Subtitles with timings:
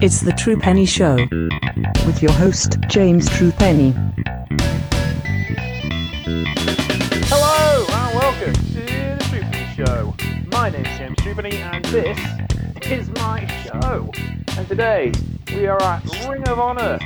[0.00, 1.16] It's the True Penny Show
[2.06, 3.92] with your host, James True Penny.
[7.26, 10.14] Hello and welcome to the True Penny Show.
[10.52, 12.18] My name's James True Penny and this
[12.82, 14.12] is my show.
[14.56, 15.12] And today
[15.48, 17.00] we are at Ring of Honor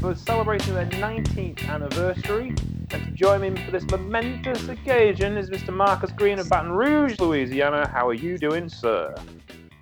[0.00, 2.54] for celebrating their 19th anniversary.
[2.92, 5.72] And to join me for this momentous occasion is Mr.
[5.72, 7.88] Marcus Green of Baton Rouge, Louisiana.
[7.88, 9.14] How are you doing, sir?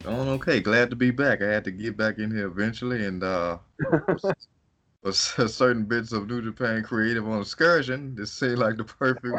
[0.01, 0.61] Doing okay.
[0.61, 1.41] Glad to be back.
[1.41, 3.59] I had to get back in here eventually, and uh,
[5.03, 8.15] was certain bits of New Japan Creative on excursion.
[8.15, 9.35] This seemed like the perfect.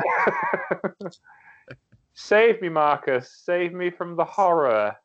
[2.16, 3.32] Save me, Marcus.
[3.46, 4.96] Save me from the horror.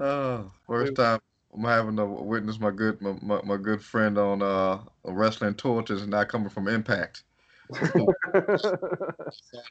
[0.00, 1.18] Oh, first time
[1.52, 6.02] I'm having to witness my good my, my, my good friend on uh wrestling torches
[6.02, 7.24] and not coming from Impact.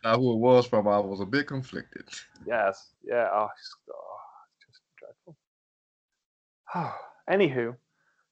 [0.03, 0.87] Out who it was from.
[0.87, 2.07] I was a bit conflicted.
[2.45, 2.91] yes.
[3.03, 3.27] Yeah.
[3.31, 4.19] Oh, it's, oh,
[4.65, 5.35] just dreadful.
[7.29, 7.75] Anywho,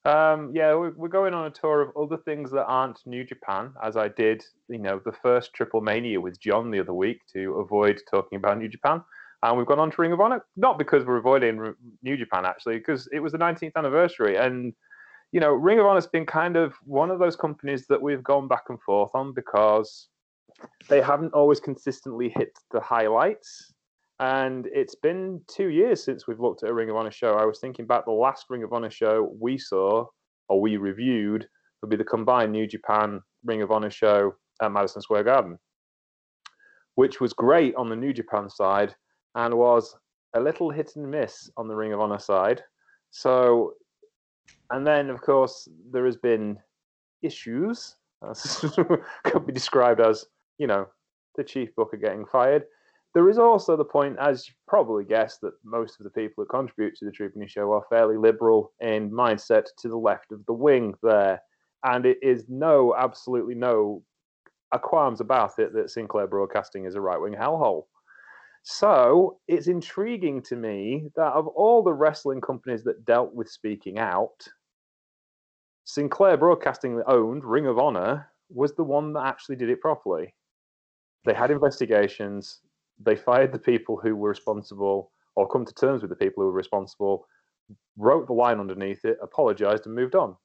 [0.06, 3.74] um, yeah, we're, we're going on a tour of other things that aren't New Japan,
[3.84, 7.56] as I did, you know, the first Triple Mania with John the other week to
[7.56, 9.04] avoid talking about New Japan.
[9.42, 12.78] And we've gone on to Ring of Honor, not because we're avoiding New Japan, actually,
[12.78, 14.38] because it was the 19th anniversary.
[14.38, 14.74] And,
[15.32, 18.48] you know, Ring of Honor's been kind of one of those companies that we've gone
[18.48, 20.08] back and forth on because
[20.90, 23.74] they haven't always consistently hit the highlights.
[24.20, 27.34] And it's been two years since we've looked at a Ring of Honor show.
[27.34, 30.06] I was thinking back the last Ring of Honor show we saw
[30.48, 31.48] or we reviewed
[31.82, 35.60] would be the combined New Japan Ring of Honor show at Madison Square Garden,
[36.96, 38.96] which was great on the New Japan side
[39.36, 39.98] and was
[40.34, 42.62] a little hit and miss on the Ring of Honor side.
[43.12, 43.74] So,
[44.72, 46.58] and then of course there has been
[47.22, 47.96] issues.
[49.24, 50.26] could be described as
[50.58, 50.88] you know
[51.36, 52.64] the chief booker getting fired.
[53.14, 56.50] There is also the point, as you probably guessed, that most of the people that
[56.50, 60.54] contribute to the Penny Show are fairly liberal in mindset to the left of the
[60.54, 61.42] wing there.
[61.86, 64.04] And it is no, absolutely no
[64.82, 67.84] qualms about it that Sinclair Broadcasting is a right wing hellhole.
[68.68, 74.00] So it's intriguing to me that of all the wrestling companies that dealt with speaking
[74.00, 74.48] out,
[75.84, 80.34] Sinclair Broadcasting owned Ring of Honor was the one that actually did it properly.
[81.26, 82.62] They had investigations,
[83.00, 86.48] they fired the people who were responsible or come to terms with the people who
[86.48, 87.28] were responsible,
[87.98, 90.36] wrote the line underneath it, apologized, and moved on,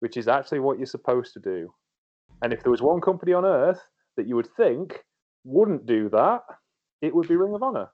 [0.00, 1.70] which is actually what you're supposed to do.
[2.40, 3.82] And if there was one company on earth
[4.16, 5.04] that you would think
[5.44, 6.40] wouldn't do that,
[7.00, 7.90] it would be Ring of Honor.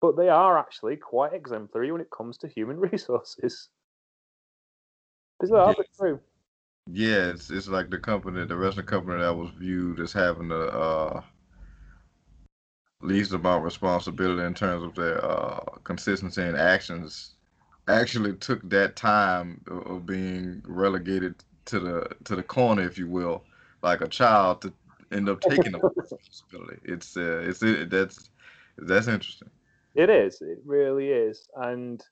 [0.00, 3.68] But they are actually quite exemplary when it comes to human resources.
[5.40, 6.20] Bizarre, but true.
[6.90, 10.68] Yeah, it's, it's like the company, the wrestling company that was viewed as having the
[10.68, 11.22] uh,
[13.02, 17.34] least amount of responsibility in terms of their uh, consistency and actions
[17.88, 21.34] actually took that time of, of being relegated
[21.66, 23.44] to the to the corner, if you will,
[23.82, 24.72] like a child to
[25.12, 26.80] end up taking the responsibility.
[26.84, 28.30] It's uh, it's it, that's
[28.82, 29.50] that's interesting.
[29.94, 30.40] It is.
[30.40, 32.02] It really is, and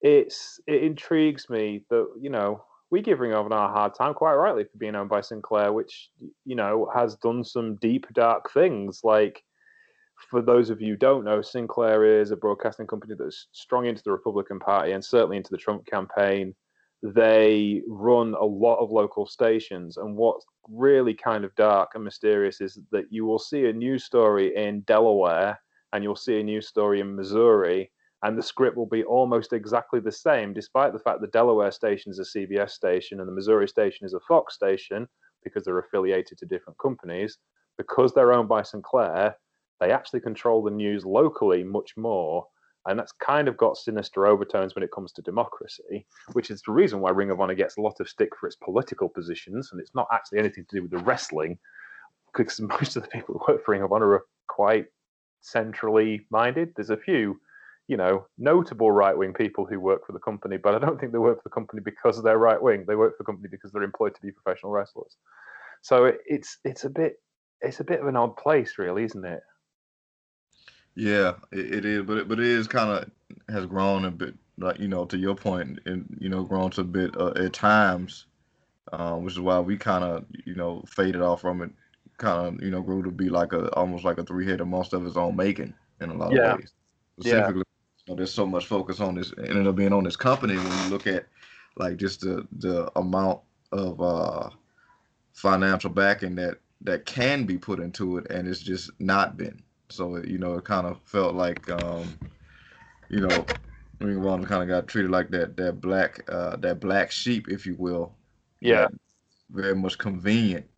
[0.00, 4.14] it's it intrigues me that you know we give Ring of Honor a hard time,
[4.14, 6.10] quite rightly, for being owned by Sinclair, which
[6.44, 9.00] you know has done some deep, dark things.
[9.04, 9.44] Like
[10.30, 14.12] for those of you don't know, Sinclair is a broadcasting company that's strong into the
[14.12, 16.54] Republican Party and certainly into the Trump campaign.
[17.02, 22.60] They run a lot of local stations, and what's really kind of dark and mysterious
[22.60, 25.58] is that you will see a news story in Delaware
[25.92, 27.90] and you'll see a news story in Missouri,
[28.22, 32.10] and the script will be almost exactly the same, despite the fact the Delaware station
[32.10, 35.08] is a CBS station and the Missouri station is a Fox station
[35.42, 37.38] because they're affiliated to different companies.
[37.78, 39.36] Because they're owned by Sinclair,
[39.80, 42.46] they actually control the news locally much more.
[42.86, 46.72] And that's kind of got sinister overtones when it comes to democracy, which is the
[46.72, 49.70] reason why Ring of Honor gets a lot of stick for its political positions.
[49.72, 51.58] And it's not actually anything to do with the wrestling,
[52.34, 54.86] because most of the people who work for Ring of Honor are quite
[55.40, 56.72] centrally minded.
[56.76, 57.40] There's a few,
[57.88, 61.12] you know, notable right wing people who work for the company, but I don't think
[61.12, 62.84] they work for the company because they're right wing.
[62.86, 65.16] They work for the company because they're employed to be professional wrestlers.
[65.82, 67.20] So it, it's it's a bit
[67.60, 69.42] it's a bit of an odd place, really, isn't it?
[70.94, 73.10] Yeah, it, it is, but it, but it is kind of
[73.48, 76.82] has grown a bit, like you know, to your point, and you know, grown to
[76.82, 78.26] a bit uh, at times,
[78.92, 81.70] uh, which is why we kind of you know faded off from it
[82.20, 84.98] kind of you know grew to be like a almost like a three headed monster
[84.98, 86.34] of its own making in a lot Yeah.
[86.34, 86.72] of ways.
[87.20, 87.64] Specifically,
[88.06, 90.76] you know, there's so much focus on this, ended up being on this company when
[90.78, 91.28] you look at
[91.76, 93.40] like just the the amount
[93.72, 94.50] of uh,
[95.34, 99.62] financial backing that that can be put into it, and it's just not been.
[99.90, 102.18] So it, you know, it kind of felt like um,
[103.08, 103.50] you know,
[104.00, 107.66] Ring Honor kind of got treated like that that black uh, that black sheep, if
[107.66, 108.14] you will.
[108.60, 108.88] Yeah.
[109.50, 110.69] Very much convenient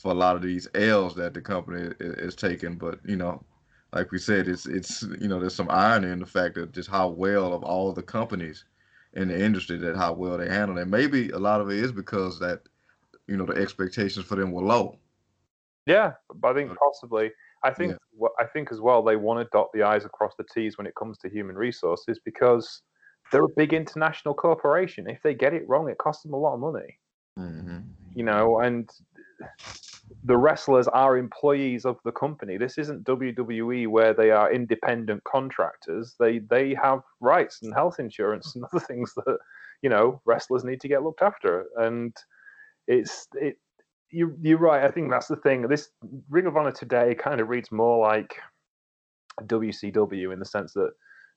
[0.00, 3.44] for a lot of these L's that the company is, is taking, but you know,
[3.92, 6.88] like we said, it's it's you know there's some irony in the fact that just
[6.88, 8.64] how well of all the companies
[9.14, 10.88] in the industry that how well they handle it.
[10.88, 12.62] Maybe a lot of it is because that
[13.26, 14.98] you know the expectations for them were low.
[15.86, 17.32] Yeah, but I think possibly.
[17.62, 18.28] I think Yeah.
[18.38, 20.94] I think as well they want to dot the i's across the t's when it
[20.94, 22.82] comes to human resources because
[23.30, 25.08] they're a big international corporation.
[25.08, 26.98] If they get it wrong, it costs them a lot of money.
[27.38, 27.78] Mm-hmm.
[28.14, 28.90] You know, and
[30.24, 32.58] the wrestlers are employees of the company.
[32.58, 36.14] This isn't WWE where they are independent contractors.
[36.18, 39.38] They they have rights and health insurance and other things that
[39.82, 41.66] you know wrestlers need to get looked after.
[41.76, 42.14] And
[42.86, 43.56] it's it
[44.10, 44.84] you you're right.
[44.84, 45.62] I think that's the thing.
[45.62, 45.90] This
[46.28, 48.36] Ring of Honor today kind of reads more like
[49.42, 50.90] WCW in the sense that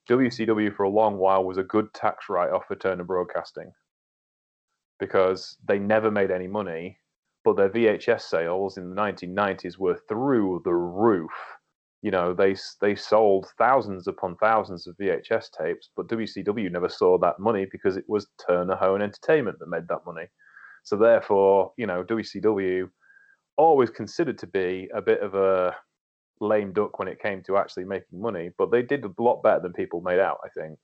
[0.09, 3.71] WCW for a long while was a good tax write-off for Turner Broadcasting
[4.99, 6.97] because they never made any money,
[7.43, 11.31] but their VHS sales in the 1990s were through the roof.
[12.01, 17.17] You know, they they sold thousands upon thousands of VHS tapes, but WCW never saw
[17.19, 20.27] that money because it was Turner Home Entertainment that made that money.
[20.83, 22.89] So therefore, you know, WCW
[23.57, 25.75] always considered to be a bit of a
[26.41, 29.61] lame duck when it came to actually making money, but they did a lot better
[29.61, 30.77] than people made out, I think.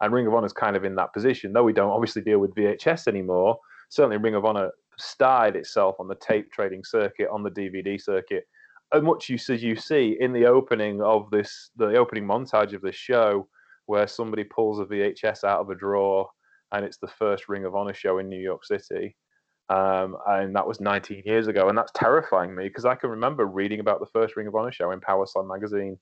[0.00, 2.38] And Ring of Honor is kind of in that position, though we don't obviously deal
[2.38, 3.58] with VHS anymore.
[3.88, 8.44] Certainly, Ring of Honor starred itself on the tape trading circuit, on the DVD circuit.
[8.94, 12.82] As much use as you see in the opening of this, the opening montage of
[12.82, 13.48] this show,
[13.86, 16.28] where somebody pulls a VHS out of a drawer
[16.72, 19.16] and it's the first Ring of Honor show in New York City.
[19.68, 23.46] Um, and that was 19 years ago, and that's terrifying me because I can remember
[23.46, 25.98] reading about the first Ring of Honor show in Power Slam magazine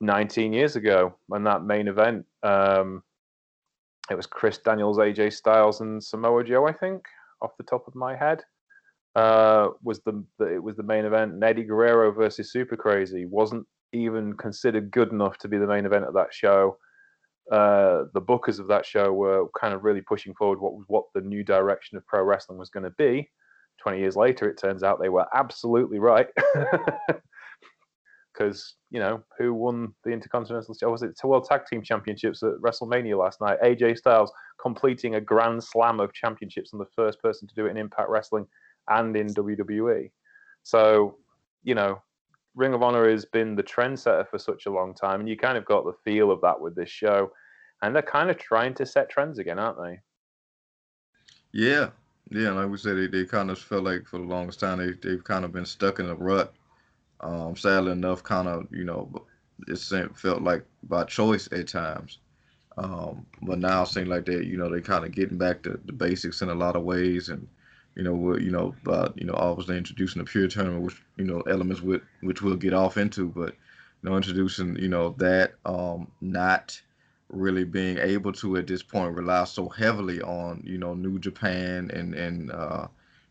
[0.00, 2.24] 19 years ago, and that main event.
[2.42, 3.02] Um,
[4.10, 7.04] it was Chris Daniels, AJ Styles, and Samoa Joe, I think,
[7.42, 8.42] off the top of my head.
[9.16, 11.32] Uh, was the, the it was the main event?
[11.32, 15.84] And Eddie Guerrero versus Super Crazy wasn't even considered good enough to be the main
[15.84, 16.76] event of that show
[17.50, 21.04] uh, the bookers of that show were kind of really pushing forward what was what
[21.14, 23.28] the new direction of pro wrestling was going to be.
[23.82, 26.28] Twenty years later, it turns out they were absolutely right.
[28.32, 30.76] Because you know who won the Intercontinental?
[30.82, 33.58] Or was it the World Tag Team Championships at WrestleMania last night?
[33.62, 37.70] AJ Styles completing a Grand Slam of championships and the first person to do it
[37.70, 38.46] in Impact Wrestling
[38.88, 40.10] and in WWE.
[40.62, 41.16] So
[41.62, 42.00] you know
[42.54, 45.56] Ring of Honor has been the trendsetter for such a long time, and you kind
[45.56, 47.30] of got the feel of that with this show.
[47.82, 50.00] And they're kind of trying to set trends again, aren't they?
[51.52, 51.90] Yeah,
[52.30, 52.50] yeah.
[52.50, 55.24] Like we said, they, they kind of felt like for the longest time they they've
[55.24, 56.52] kind of been stuck in a rut.
[57.20, 59.10] Um, sadly enough, kind of you know,
[59.68, 62.18] it seemed, felt like by choice at times.
[62.76, 65.78] Um, but now it seems like they you know they kind of getting back to
[65.84, 67.46] the basics in a lot of ways, and
[67.94, 68.74] you know we're, you know
[69.16, 72.72] you know obviously introducing the pure tournament, which you know elements with which we'll get
[72.74, 73.54] off into, but
[74.02, 76.80] you know introducing you know that um, not
[77.28, 81.90] really being able to at this point rely so heavily on you know New Japan
[81.92, 82.86] and and uh,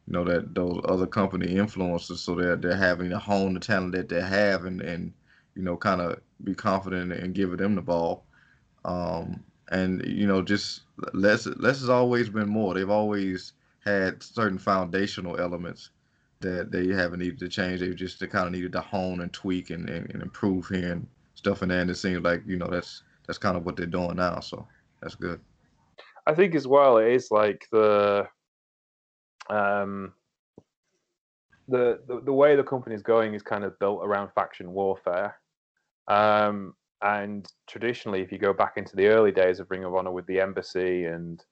[0.09, 3.91] you know that those other company influences, so they're they're having to hone the talent
[3.91, 5.13] that they have and and
[5.56, 8.25] you know kind of be confident and giving them the ball.
[8.85, 10.81] Um, and you know just
[11.13, 12.73] less less has always been more.
[12.73, 13.54] They've always
[13.85, 15.92] had certain foundational elements
[16.39, 17.80] that they haven't needed to change.
[17.80, 20.94] they've just they kind of needed to hone and tweak and, and, and improve here
[20.94, 21.61] and stuff.
[21.61, 24.39] And then it seems like you know that's that's kind of what they're doing now.
[24.39, 24.68] So
[25.04, 25.39] that's good.
[26.25, 28.28] I think as well it is like the
[29.49, 30.13] um
[31.68, 35.35] the the, the way the company's going is kind of built around faction warfare.
[36.07, 40.11] Um and traditionally if you go back into the early days of Ring of Honor
[40.11, 41.44] with the embassy and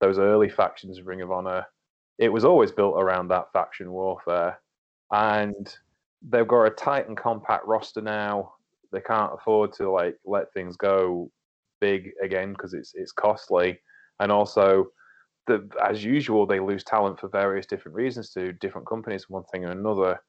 [0.00, 1.64] those early factions of Ring of Honor,
[2.18, 4.60] it was always built around that faction warfare.
[5.12, 5.74] And
[6.22, 8.54] they've got a tight and compact roster now.
[8.92, 11.30] They can't afford to like let things go
[11.80, 13.78] big again because it's it's costly,
[14.20, 14.86] and also
[15.46, 19.64] the as usual they lose talent for various different reasons to different companies, one thing
[19.64, 20.20] or another.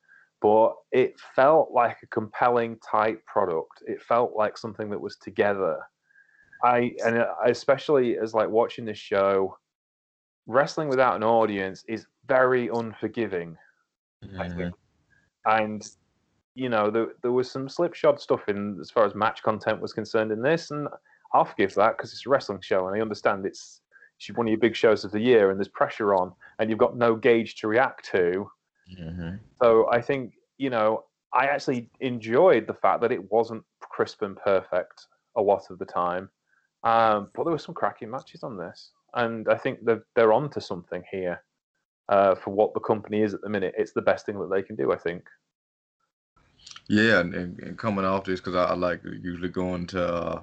[0.41, 3.83] But it felt like a compelling, tight product.
[3.88, 5.79] It felt like something that was together.
[6.63, 9.57] I and uh, especially as like watching this show,
[10.45, 13.57] wrestling without an audience is very unforgiving.
[14.39, 14.59] I think.
[14.59, 15.63] Mm-hmm.
[15.63, 15.89] And
[16.55, 19.93] you know, there, there was some slipshod stuff in as far as match content was
[19.93, 20.88] concerned in this, and
[21.33, 23.81] I'll forgive that because it's a wrestling show, and I understand it's
[24.17, 26.79] it's one of your big shows of the year, and there's pressure on, and you've
[26.79, 28.50] got no gauge to react to.
[29.00, 29.36] Mm-hmm.
[29.62, 34.36] So I think you know, I actually enjoyed the fact that it wasn't crisp and
[34.38, 36.29] perfect a lot of the time.
[36.83, 40.50] Um, but there were some cracking matches on this, and I think they're they're on
[40.51, 41.43] to something here.
[42.09, 44.62] Uh, for what the company is at the minute, it's the best thing that they
[44.62, 44.91] can do.
[44.93, 45.27] I think.
[46.88, 50.41] Yeah, and, and, and coming off this because I, I, like usually going to, uh,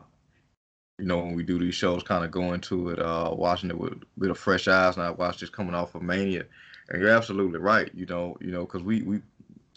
[0.98, 3.78] you know, when we do these shows, kind of going to it, uh, watching it
[3.78, 4.96] with with a fresh eyes.
[4.96, 6.44] And I watched this coming off of Mania,
[6.88, 7.90] and you're absolutely right.
[7.94, 9.20] You know, you know, because we we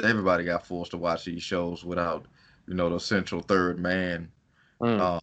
[0.04, 2.28] everybody got forced to watch these shows without,
[2.68, 4.30] you know, the central third man,
[4.80, 5.00] mm.
[5.00, 5.20] uh,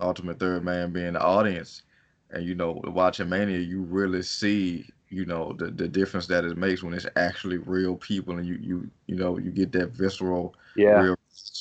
[0.00, 1.82] ultimate third man being the audience,
[2.30, 6.56] and you know, watching Mania, you really see you know the the difference that it
[6.58, 10.54] makes when it's actually real people and you you you know you get that visceral
[10.76, 11.16] yeah real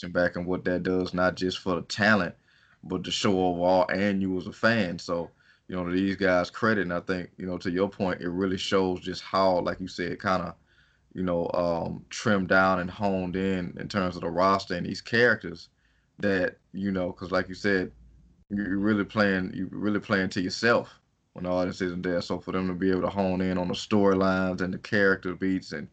[0.10, 2.36] back and what that does not just for the talent
[2.84, 5.32] but the show overall and you as a fan so
[5.68, 8.58] you know these guys credit and i think you know to your point it really
[8.58, 10.56] shows just how like you said kind of
[11.14, 15.02] you know um trimmed down and honed in in terms of the roster and these
[15.02, 15.70] characters
[16.20, 17.92] that you know because like you said
[18.50, 21.00] you're really playing you're really playing to yourself
[21.34, 22.22] when the audience isn't there.
[22.22, 25.36] So for them to be able to hone in on the storylines and the character
[25.36, 25.88] beats and,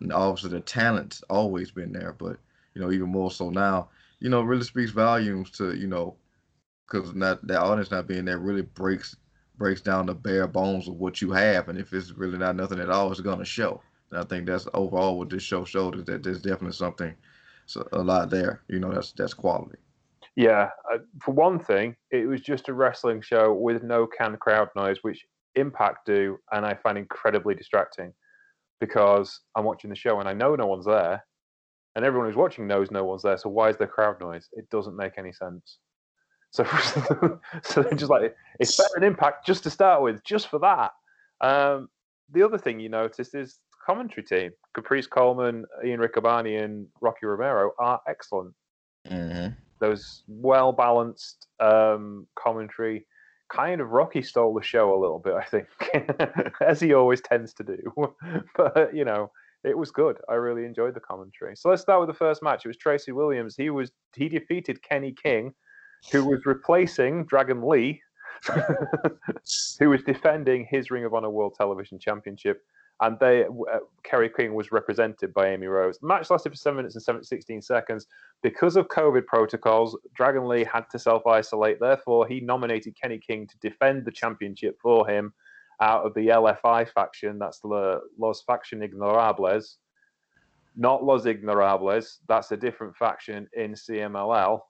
[0.00, 2.38] and obviously the talent's always been there, but
[2.74, 3.88] you know even more so now,
[4.20, 6.16] you know really speaks volumes to you know
[6.86, 9.16] because not that audience not being there really breaks
[9.58, 12.78] breaks down the bare bones of what you have, and if it's really not nothing
[12.78, 13.80] at all, it's gonna show.
[14.10, 17.14] And I think that's overall what this show showed is that there's definitely something,
[17.66, 18.62] so a lot there.
[18.68, 19.78] You know, that's that's quality.
[20.36, 24.68] Yeah, uh, for one thing, it was just a wrestling show with no canned crowd
[24.76, 28.12] noise, which Impact do, and I find incredibly distracting
[28.78, 31.24] because I'm watching the show and I know no one's there,
[31.96, 33.36] and everyone who's watching knows no one's there.
[33.36, 34.48] So why is there crowd noise?
[34.52, 35.78] It doesn't make any sense.
[36.52, 36.64] So,
[37.64, 40.92] so they're just like it's better than Impact just to start with, just for that.
[41.40, 41.88] Um,
[42.30, 47.72] the other thing you noticed is commentary team: Caprice Coleman, Ian Riccaboni, and Rocky Romero
[47.80, 48.54] are excellent.
[49.08, 53.06] Mm-hmm those well balanced um, commentary.
[53.48, 55.68] Kind of Rocky stole the show a little bit, I think,
[56.60, 58.14] as he always tends to do.
[58.56, 59.30] but you know,
[59.66, 60.16] it was good.
[60.28, 61.56] I really enjoyed the commentary.
[61.56, 62.64] So let's start with the first match.
[62.64, 63.56] It was Tracy Williams.
[63.56, 65.52] He was he defeated Kenny King,
[66.12, 68.00] who was replacing Dragon Lee,
[69.78, 72.62] who was defending his Ring of Honor World Television Championship
[73.00, 75.98] and they uh, Kenny King was represented by Amy Rose.
[75.98, 78.06] The match lasted for seven minutes and 16 seconds.
[78.42, 81.78] Because of COVID protocols, Dragon Lee had to self isolate.
[81.78, 85.32] Therefore, he nominated Kenny King to defend the championship for him
[85.80, 87.38] out of the LFI faction.
[87.38, 89.76] That's the Los Faction Ignorables,
[90.76, 92.18] not Los Ingobernables.
[92.28, 94.60] That's a different faction in CMLL.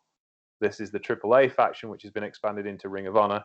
[0.61, 3.45] This is the AAA faction, which has been expanded into Ring of Honor,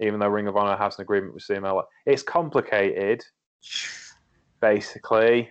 [0.00, 1.84] even though Ring of Honor has an agreement with CMLL.
[2.06, 3.22] It's complicated
[4.60, 5.50] basically,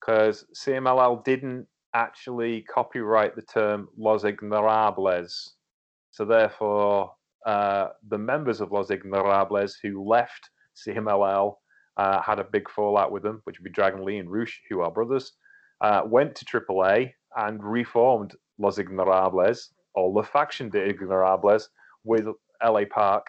[0.00, 5.50] because CMLL didn't actually copyright the term Los Ingobernables.
[6.10, 7.12] So therefore,
[7.46, 11.54] uh, the members of Los Ingobernables who left CMLL
[11.96, 14.80] uh, had a big fallout with them, which would be Dragon Lee and Rush, who
[14.80, 15.32] are brothers,
[15.80, 21.68] uh, went to AAA and reformed Los Ingobernables, or the faction de Ignorables,
[22.04, 22.26] with
[22.64, 23.26] LA Park,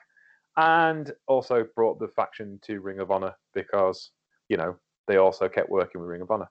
[0.58, 4.12] and also brought the faction to Ring of Honor because,
[4.50, 4.76] you know,
[5.08, 6.50] they also kept working with Ring of Honor.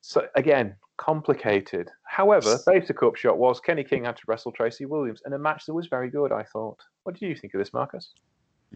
[0.00, 1.90] So again, complicated.
[2.04, 5.74] However, basic upshot was Kenny King had to wrestle Tracy Williams in a match that
[5.74, 6.30] was very good.
[6.30, 6.78] I thought.
[7.04, 8.12] What did you think of this, Marcus?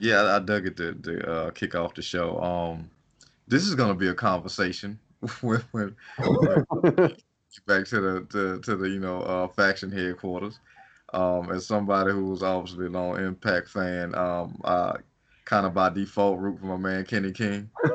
[0.01, 2.41] Yeah, I dug it to, to uh, kick off the show.
[2.41, 2.91] Um,
[3.47, 4.99] this is going to be a conversation
[5.41, 5.97] when, when,
[7.67, 10.59] back to the to, to the you know uh, faction headquarters.
[11.15, 14.99] Um, as somebody who was obviously a long Impact fan, um, uh,
[15.47, 17.71] kind of by default root for my man Kenny King.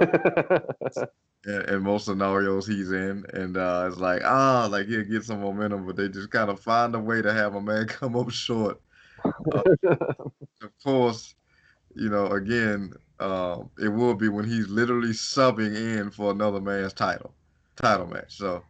[1.45, 5.41] in, in, most scenarios he's in, and uh, it's like ah, like he'll get some
[5.41, 8.31] momentum, but they just kind of find a way to have a man come up
[8.31, 8.81] short.
[9.23, 9.61] Uh,
[10.61, 11.35] of course,
[11.95, 16.93] you know, again, uh, it will be when he's literally subbing in for another man's
[16.93, 17.33] title,
[17.75, 18.37] title match.
[18.37, 18.63] So,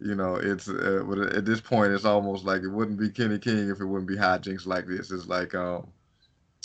[0.00, 1.04] you know, it's uh,
[1.34, 4.16] at this point, it's almost like it wouldn't be Kenny King if it wouldn't be
[4.16, 5.10] hijinks like this.
[5.10, 5.88] It's like um,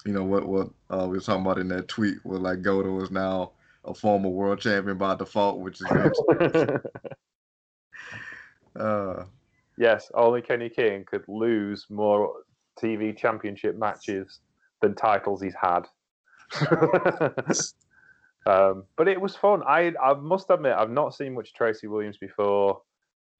[0.05, 3.01] you know what what uh, we were talking about in that tweet where like Goto
[3.01, 3.51] is now
[3.85, 5.87] a former world champion by default, which is
[8.79, 9.23] uh,
[9.77, 12.33] yes, only Kenny King could lose more
[12.81, 14.39] TV championship matches
[14.81, 15.87] than titles he's had.
[18.45, 19.63] um, but it was fun.
[19.67, 22.81] I I must admit I've not seen much Tracy Williams before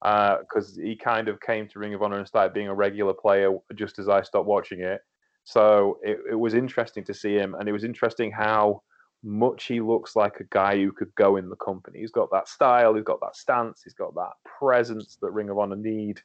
[0.02, 3.14] because uh, he kind of came to Ring of Honor and started being a regular
[3.14, 5.02] player just as I stopped watching it.
[5.46, 8.82] So it, it was interesting to see him, and it was interesting how
[9.24, 12.00] much he looks like a guy who could go in the company.
[12.00, 15.58] He's got that style, he's got that stance, he's got that presence that Ring of
[15.58, 16.20] Honor need.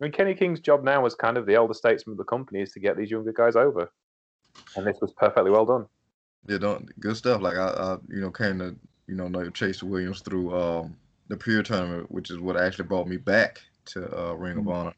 [0.00, 2.60] I mean, Kenny King's job now as kind of the elder statesman of the company
[2.60, 3.90] is to get these younger guys over,
[4.76, 5.86] and this was perfectly well done.
[6.48, 7.40] Yeah, don't good stuff.
[7.42, 8.74] Like I, I you know, came to
[9.06, 10.96] you know know Chase Williams through um,
[11.28, 14.68] the Pure tournament, which is what actually brought me back to uh, Ring mm-hmm.
[14.68, 14.94] of Honor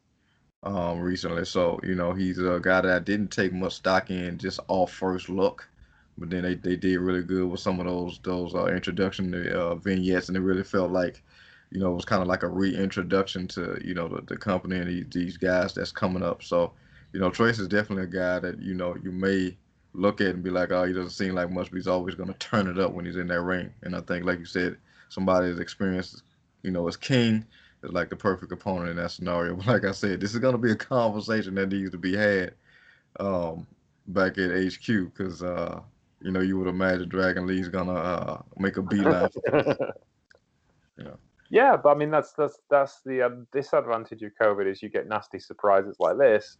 [0.62, 1.44] um, recently.
[1.44, 4.92] So you know, he's a guy that I didn't take much stock in just off
[4.92, 5.68] first look,
[6.16, 9.74] but then they, they did really good with some of those those uh, introduction uh,
[9.74, 11.22] vignettes, and it really felt like
[11.70, 14.76] you know, it was kind of like a reintroduction to, you know, the, the company
[14.78, 16.42] and these, these guys that's coming up.
[16.42, 16.72] So,
[17.12, 19.56] you know, Trace is definitely a guy that, you know, you may
[19.92, 22.32] look at and be like, oh, he doesn't seem like much, but he's always going
[22.32, 23.72] to turn it up when he's in that ring.
[23.82, 24.76] And I think, like you said,
[25.08, 26.22] somebody as experienced,
[26.62, 27.44] you know, as King
[27.82, 29.54] is like the perfect opponent in that scenario.
[29.56, 32.16] But like I said, this is going to be a conversation that needs to be
[32.16, 32.54] had
[33.18, 33.66] um,
[34.08, 35.80] back at HQ because, uh,
[36.20, 39.30] you know, you would imagine Dragon Lee's going to uh, make a beeline.
[40.96, 41.16] you know.
[41.50, 45.08] Yeah, but I mean that's that's that's the um, disadvantage of COVID is you get
[45.08, 46.58] nasty surprises like this,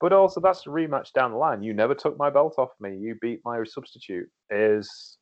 [0.00, 1.62] but also that's a rematch down the line.
[1.62, 2.96] You never took my belt off me.
[2.96, 4.28] You beat my substitute.
[4.50, 5.18] Is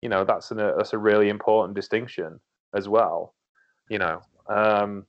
[0.00, 2.40] you know that's an, a that's a really important distinction
[2.74, 3.34] as well.
[3.88, 5.06] You know, um,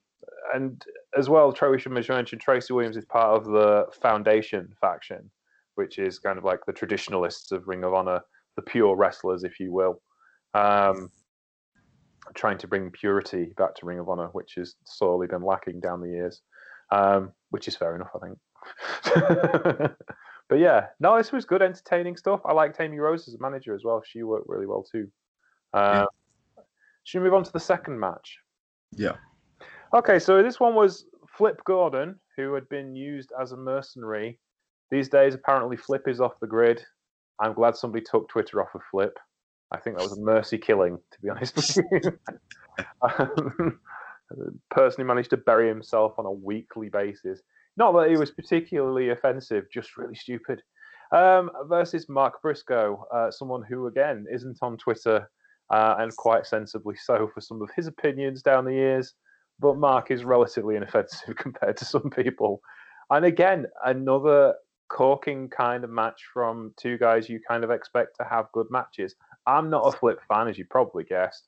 [0.53, 0.83] and
[1.17, 5.29] as well, Troy should mention Tracy Williams is part of the Foundation faction,
[5.75, 8.21] which is kind of like the traditionalists of Ring of Honor,
[8.55, 10.01] the pure wrestlers, if you will.
[10.53, 11.09] Um,
[12.35, 16.01] trying to bring purity back to Ring of Honor, which has sorely been lacking down
[16.01, 16.41] the years,
[16.91, 18.37] um, which is fair enough, I think.
[20.49, 22.41] but yeah, no, this was good, entertaining stuff.
[22.45, 24.01] I liked Amy Rose as a manager as well.
[24.05, 25.07] She worked really well too.
[25.73, 26.05] Uh,
[26.57, 26.63] yeah.
[27.03, 28.37] Should we move on to the second match?
[28.95, 29.15] Yeah.
[29.93, 31.05] Okay, so this one was
[31.37, 34.39] Flip Gordon, who had been used as a mercenary.
[34.91, 36.83] These days, apparently, Flip is off the grid.
[37.39, 39.17] I'm glad somebody took Twitter off of Flip.
[39.71, 42.19] I think that was a mercy killing, to be honest with you.
[43.01, 43.79] um,
[44.69, 47.41] personally managed to bury himself on a weekly basis.
[47.77, 50.61] Not that he was particularly offensive, just really stupid.
[51.11, 55.29] Um, versus Mark Briscoe, uh, someone who, again, isn't on Twitter
[55.69, 59.13] uh, and quite sensibly so for some of his opinions down the years.
[59.59, 62.61] But Mark is relatively inoffensive compared to some people.
[63.09, 64.55] And again, another
[64.89, 69.15] corking kind of match from two guys you kind of expect to have good matches.
[69.45, 71.47] I'm not a Flip fan, as you probably guessed.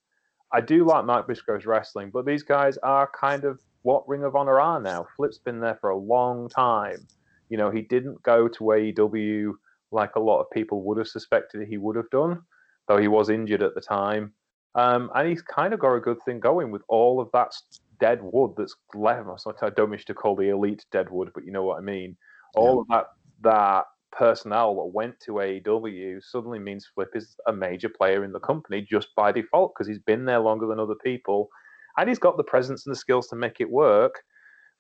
[0.51, 4.35] I do like Mark Briscoe's wrestling, but these guys are kind of what Ring of
[4.35, 5.05] Honor are now.
[5.15, 7.05] Flip's been there for a long time.
[7.49, 9.53] You know, he didn't go to AEW
[9.91, 12.41] like a lot of people would have suspected he would have done,
[12.87, 14.33] though he was injured at the time.
[14.73, 17.53] Um, and he's kind of got a good thing going with all of that
[17.99, 19.29] dead wood that's left.
[19.61, 22.17] I don't wish to call the elite dead wood, but you know what I mean.
[22.55, 22.97] All yeah.
[22.97, 23.05] of
[23.43, 28.31] that that personnel that went to AEW suddenly means Flip is a major player in
[28.31, 31.49] the company just by default because he's been there longer than other people
[31.97, 34.21] and he's got the presence and the skills to make it work.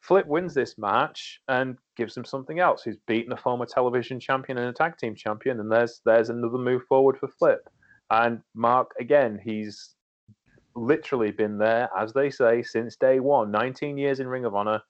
[0.01, 2.83] Flip wins this match and gives him something else.
[2.83, 6.57] He's beaten a former television champion and a tag team champion, and there's there's another
[6.57, 7.67] move forward for Flip.
[8.11, 9.95] And Mark, again, he's
[10.75, 13.51] literally been there, as they say, since day one.
[13.51, 14.81] 19 years in Ring of Honor,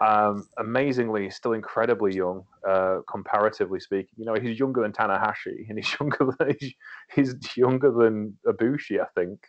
[0.00, 4.14] um, amazingly, still incredibly young, uh, comparatively speaking.
[4.16, 6.74] You know, he's younger than Tanahashi, and he's younger than he's,
[7.14, 9.40] he's younger than Ibushi, I think.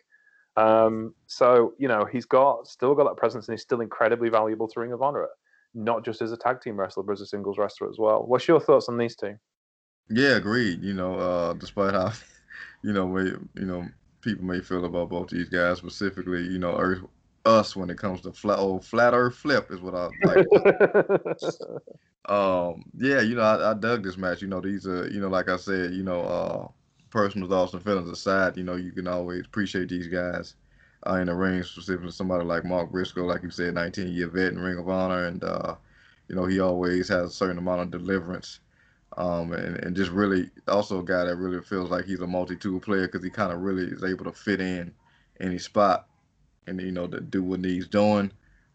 [0.58, 4.66] Um, so you know, he's got still got that presence, and he's still incredibly valuable
[4.68, 5.28] to Ring of Honor,
[5.74, 8.24] not just as a tag team wrestler, but as a singles wrestler as well.
[8.26, 9.36] What's your thoughts on these two?
[10.10, 10.82] Yeah, agreed.
[10.82, 12.12] You know, uh, despite how,
[12.82, 13.86] you know, we, you know,
[14.20, 17.04] people may feel about both these guys specifically, you know, Earth
[17.44, 20.46] us when it comes to flat old flat earth flip is what I like.
[22.28, 24.42] um, yeah, you know, I, I, dug this match.
[24.42, 26.68] You know, these are, you know, like I said, you know, uh,
[27.10, 30.54] personal thoughts and feelings aside, you know, you can always appreciate these guys
[31.06, 34.52] uh, in the ring, specifically somebody like Mark Briscoe, like you said, 19 year vet
[34.52, 35.74] in Ring of Honor, and uh,
[36.28, 38.60] you know, he always has a certain amount of deliverance.
[39.16, 42.78] Um, and, and just really also a guy that really feels like he's a multi-tool
[42.78, 44.92] player because he kind of really is able to fit in
[45.40, 46.06] any spot
[46.68, 48.30] and you know to do what he's doing.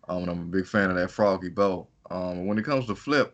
[0.09, 1.87] Um, and I'm a big fan of that Froggy Bow.
[2.09, 3.33] Um, when it comes to Flip,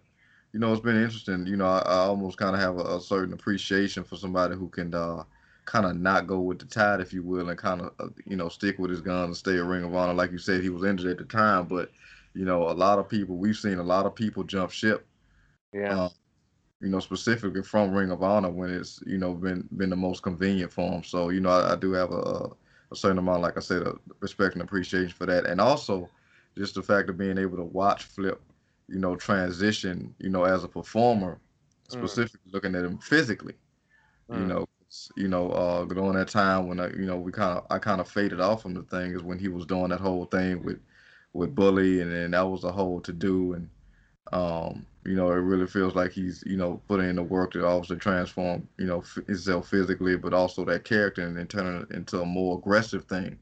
[0.53, 1.45] you know, it's been interesting.
[1.45, 4.67] You know, I, I almost kind of have a, a, certain appreciation for somebody who
[4.69, 5.23] can uh,
[5.65, 8.35] kind of not go with the tide, if you will, and kind of uh, you
[8.35, 10.13] know stick with his guns and stay a Ring of Honor.
[10.13, 11.91] Like you said, he was injured at the time, but
[12.33, 15.05] you know, a lot of people we've seen a lot of people jump ship.
[15.73, 16.05] Yeah.
[16.05, 16.09] Um,
[16.81, 20.23] you know, specifically from Ring of Honor when it's you know been been the most
[20.23, 21.03] convenient for them.
[21.03, 22.49] So you know, I, I do have a,
[22.91, 26.09] a certain amount, like I said, of respect and appreciation for that, and also
[26.57, 28.41] just the fact of being able to watch Flip,
[28.91, 31.39] you know, transition, you know, as a performer,
[31.89, 31.91] mm.
[31.91, 32.53] specifically mm.
[32.53, 33.55] looking at him physically,
[34.29, 34.39] mm.
[34.39, 34.67] you know,
[35.15, 38.01] you know, uh, during that time when I, you know, we kind of, I kind
[38.01, 40.79] of faded off from the thing is when he was doing that whole thing with,
[41.33, 43.69] with Bully, and then that was a whole to do, and
[44.31, 47.65] um, you know, it really feels like he's you know putting in the work to
[47.65, 52.21] also transform you know himself physically, but also that character and then turn it into
[52.21, 53.37] a more aggressive thing,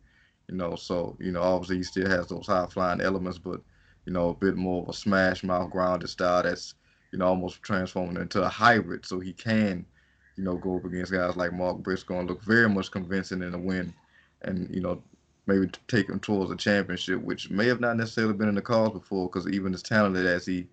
[0.50, 0.76] you know.
[0.76, 3.62] So you know, obviously he still has those high flying elements, but
[4.08, 6.76] you know, a bit more of a smash mouth grounded style that's
[7.12, 9.86] you know almost transforming into a hybrid, so he can
[10.38, 13.52] you know go up against guys like Mark Briscoe and look very much convincing in
[13.52, 13.94] the win,
[14.44, 15.04] and you know
[15.46, 18.94] maybe take him towards a championship, which may have not necessarily been in the cards
[18.94, 20.68] before, because even as talented as he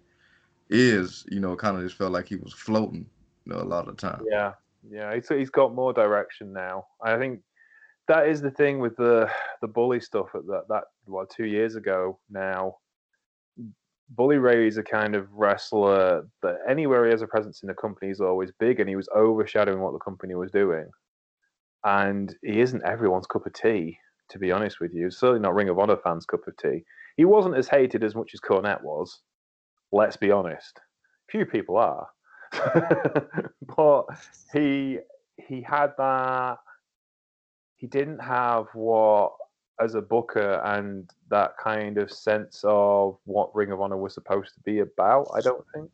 [0.70, 3.06] is, you know, kind of just felt like he was floating,
[3.46, 4.22] you know, a lot of the time.
[4.30, 4.52] Yeah,
[4.88, 6.86] yeah, he's he's got more direction now.
[7.02, 7.40] I think
[8.06, 9.28] that is the thing with the
[9.60, 12.76] the bully stuff at that that what two years ago now.
[14.10, 17.74] Bully Ray is a kind of wrestler that anywhere he has a presence in the
[17.74, 20.88] company is always big, and he was overshadowing what the company was doing.
[21.84, 23.98] And he isn't everyone's cup of tea
[24.30, 25.10] to be honest with you.
[25.10, 26.84] Certainly not Ring of Honor fans' cup of tea.
[27.16, 29.20] He wasn't as hated as much as Cornette was.
[29.92, 30.80] Let's be honest.
[31.30, 32.08] Few people are,
[33.76, 34.04] but
[34.52, 34.98] he
[35.36, 36.58] he had that.
[37.76, 39.32] He didn't have what
[39.80, 44.54] as a booker and that kind of sense of what Ring of Honor was supposed
[44.54, 45.28] to be about.
[45.34, 45.90] I don't think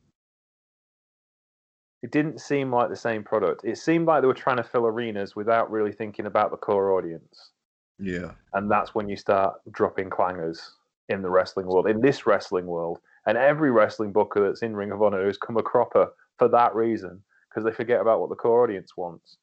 [2.03, 3.65] it didn't seem like the same product.
[3.65, 6.93] It seemed like they were trying to fill arenas without really thinking about the core
[6.93, 7.51] audience.
[7.99, 8.33] Yeah.
[8.55, 10.61] And that's when you start dropping clangers
[11.09, 13.01] in the wrestling world, in this wrestling world.
[13.27, 16.75] And every wrestling booker that's in Ring of Honor has come a cropper for that
[16.75, 19.37] reason, because they forget about what the core audience wants.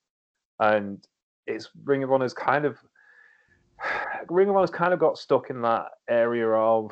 [0.60, 1.06] And
[1.46, 2.78] it's Ring of Honor's kind of
[4.30, 6.92] Ring of Honor's kind of got stuck in that area of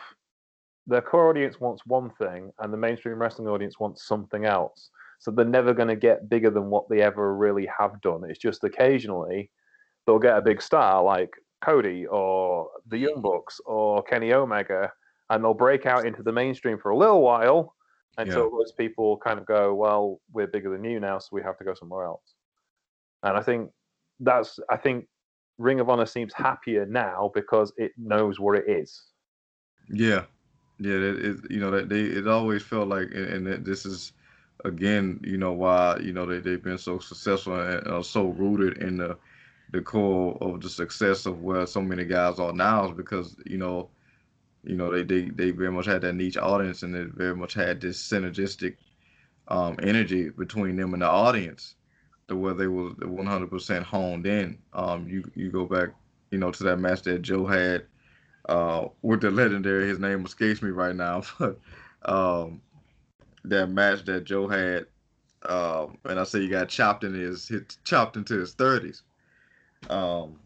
[0.87, 4.89] the core audience wants one thing and the mainstream wrestling audience wants something else.
[5.19, 8.21] So they're never going to get bigger than what they ever really have done.
[8.29, 9.49] It's just occasionally
[10.05, 11.31] they'll get a big star like
[11.63, 14.91] Cody or the Young Bucks or Kenny Omega,
[15.29, 17.73] and they'll break out into the mainstream for a little while
[18.17, 18.49] until yeah.
[18.51, 21.63] those people kind of go, well, we're bigger than you now, so we have to
[21.63, 22.35] go somewhere else.
[23.23, 23.71] And I think
[24.19, 25.07] that's I think
[25.57, 29.03] Ring of Honor seems happier now because it knows what it is.
[29.89, 30.25] Yeah,
[30.79, 30.93] yeah.
[30.95, 34.13] It, it you know that they it always felt like, and, and this is
[34.63, 38.79] again, you know why you know they they've been so successful and uh, so rooted
[38.79, 39.17] in the
[39.71, 43.57] the core of the success of where so many guys are now is because you
[43.57, 43.89] know,
[44.63, 47.53] you know they they, they very much had that niche audience and they very much
[47.53, 48.75] had this synergistic
[49.47, 51.75] um, energy between them and the audience,
[52.27, 54.57] to where they were 100% honed in.
[54.73, 55.89] Um, you you go back,
[56.31, 57.85] you know, to that match that Joe had
[58.49, 59.87] uh, with the legendary.
[59.87, 61.59] His name escapes me right now, but
[62.03, 62.61] um,
[63.43, 64.85] that match that Joe had,
[65.43, 69.01] uh, and I say he got chopped in his, hit chopped into his 30s.
[69.89, 70.39] Um,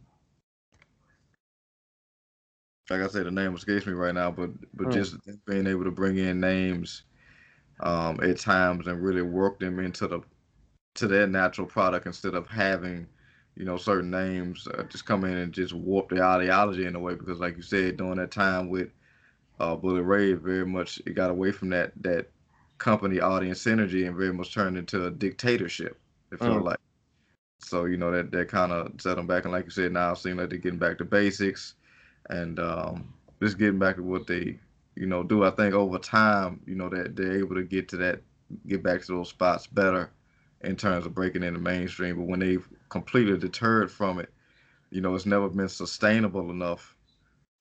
[2.89, 4.93] like I said, the name escapes me right now, but but mm.
[4.93, 5.15] just
[5.45, 7.03] being able to bring in names
[7.81, 10.21] um, at times and really work them into the
[10.95, 13.07] to their natural product instead of having
[13.55, 16.99] you know certain names uh, just come in and just warp the ideology in a
[16.99, 18.89] way because like you said during that time with
[19.59, 22.29] uh, Bully Ray very much it got away from that that
[22.77, 25.99] company audience synergy and very much turned into a dictatorship
[26.31, 26.65] it felt mm.
[26.65, 26.79] like
[27.59, 30.13] so you know that that kind of set them back, and like you said, now
[30.13, 31.75] it seems like they're getting back to basics,
[32.29, 34.57] and um, just getting back to what they
[34.95, 35.43] you know do.
[35.43, 38.21] I think over time, you know that they're able to get to that,
[38.67, 40.09] get back to those spots better
[40.61, 42.17] in terms of breaking in the mainstream.
[42.17, 44.29] But when they've completely deterred from it,
[44.89, 46.95] you know, it's never been sustainable enough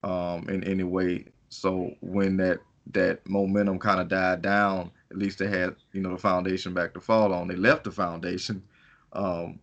[0.03, 1.27] um, in any way.
[1.49, 2.61] So when that
[2.93, 6.95] that momentum kind of died down, at least they had you know the foundation back
[6.95, 7.49] to fall on.
[7.49, 8.63] They left the foundation.
[9.13, 9.59] Um,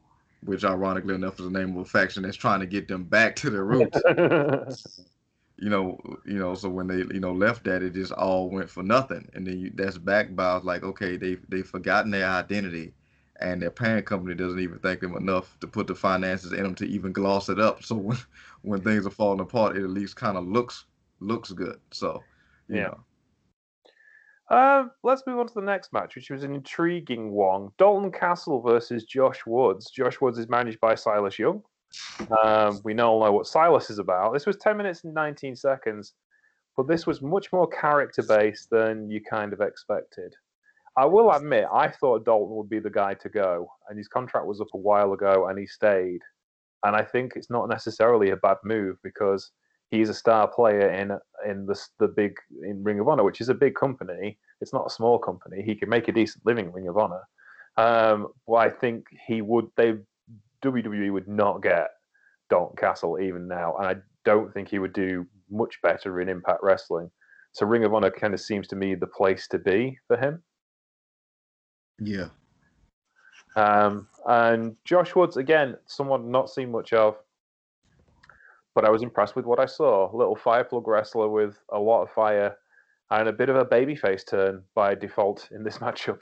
[0.46, 3.36] which ironically enough is the name of a faction that's trying to get them back
[3.36, 4.00] to their roots.
[5.58, 8.70] you know, you know, so when they you know left that, it just all went
[8.70, 12.94] for nothing, and then you, that's backed by like, okay, they they've forgotten their identity,
[13.42, 16.76] and their parent company doesn't even thank them enough to put the finances in them
[16.76, 17.82] to even gloss it up.
[17.86, 18.18] So when
[18.62, 20.86] when things are falling apart, it at least kind of looks
[21.20, 21.80] looks good.
[21.92, 22.24] So
[22.68, 22.84] yeah.
[22.84, 23.00] Know.
[24.50, 27.70] Uh, let's move on to the next match, which was an intriguing one.
[27.80, 29.90] Dalton Castle versus Josh Woods.
[29.90, 31.64] Josh Woods is managed by Silas Young.
[32.44, 34.34] Um, we all know what Silas is about.
[34.34, 36.14] This was 10 minutes and 19 seconds,
[36.78, 40.36] but this was much more character based than you kind of expected.
[40.98, 44.48] I will admit, I thought Dalton would be the guy to go, and his contract
[44.48, 46.22] was up a while ago, and he stayed.
[46.84, 49.52] And I think it's not necessarily a bad move because
[49.90, 51.12] he's a star player in
[51.50, 54.38] in the the big in Ring of Honor, which is a big company.
[54.62, 55.64] It's not a small company.
[55.64, 57.24] He can make a decent living Ring of Honor.
[57.78, 59.68] Um, but I think he would.
[59.76, 59.96] They
[60.64, 61.90] WWE would not get
[62.50, 66.60] Dalton Castle even now, and I don't think he would do much better in Impact
[66.64, 67.12] Wrestling.
[67.54, 70.44] So Ring of Honor kind of seems to me the place to be for him.
[72.00, 72.28] Yeah.
[73.56, 77.18] Um, and Josh Woods, again, someone not seen much of,
[78.74, 80.10] but I was impressed with what I saw.
[80.14, 82.58] Little fireplug wrestler with a lot of fire
[83.12, 86.22] and a bit of a babyface turn by default in this matchup.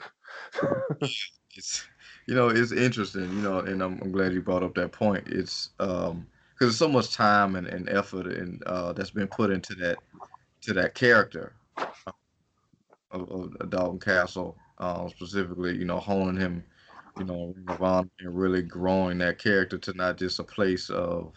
[1.00, 1.86] it's
[2.26, 5.26] you know it's interesting, you know, and I'm, I'm glad you brought up that point.
[5.28, 9.50] It's um because there's so much time and, and effort and uh, that's been put
[9.50, 9.98] into that
[10.62, 11.54] to that character
[13.10, 16.64] of, of Dalton Castle, uh, specifically, you know, honing him,
[17.18, 21.34] you know, and really growing that character to not just a place of,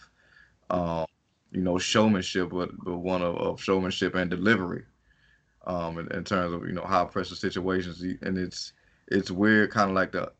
[0.69, 1.05] um,
[1.51, 4.83] you know, showmanship, but, but one of, of showmanship and delivery
[5.67, 8.73] um, in, in, terms of you know high pressure situations, and it's
[9.09, 10.31] it's weird, kind of like the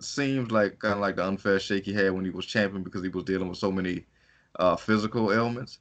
[0.00, 3.02] seems like kind of like the unfair shake he had when he was champion because
[3.02, 4.04] he was dealing with so many
[4.58, 5.78] uh, physical ailments.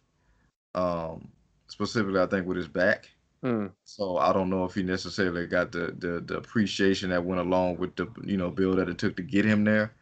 [0.73, 1.28] Um,
[1.67, 3.10] specifically, I think with his back.
[3.45, 3.67] Hmm.
[3.84, 7.77] So I don't know if he necessarily got the, the, the appreciation that went along
[7.77, 9.93] with the you know build that it took to get him there.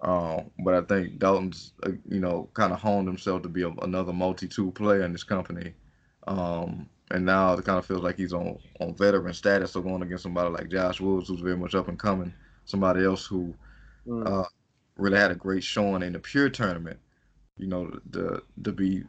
[0.00, 3.68] Um, but I think Dalton's uh, you know kind of honed himself to be a,
[3.82, 5.74] another multi-tool player in this company.
[6.26, 9.72] Um, and now it kind of feels like he's on on veteran status.
[9.72, 12.32] So going against somebody like Josh Woods, who's very much up and coming,
[12.64, 13.54] somebody else who
[14.08, 14.26] mm.
[14.26, 14.48] uh,
[14.96, 16.98] really had a great showing in the pure tournament.
[17.58, 19.04] You know, the to be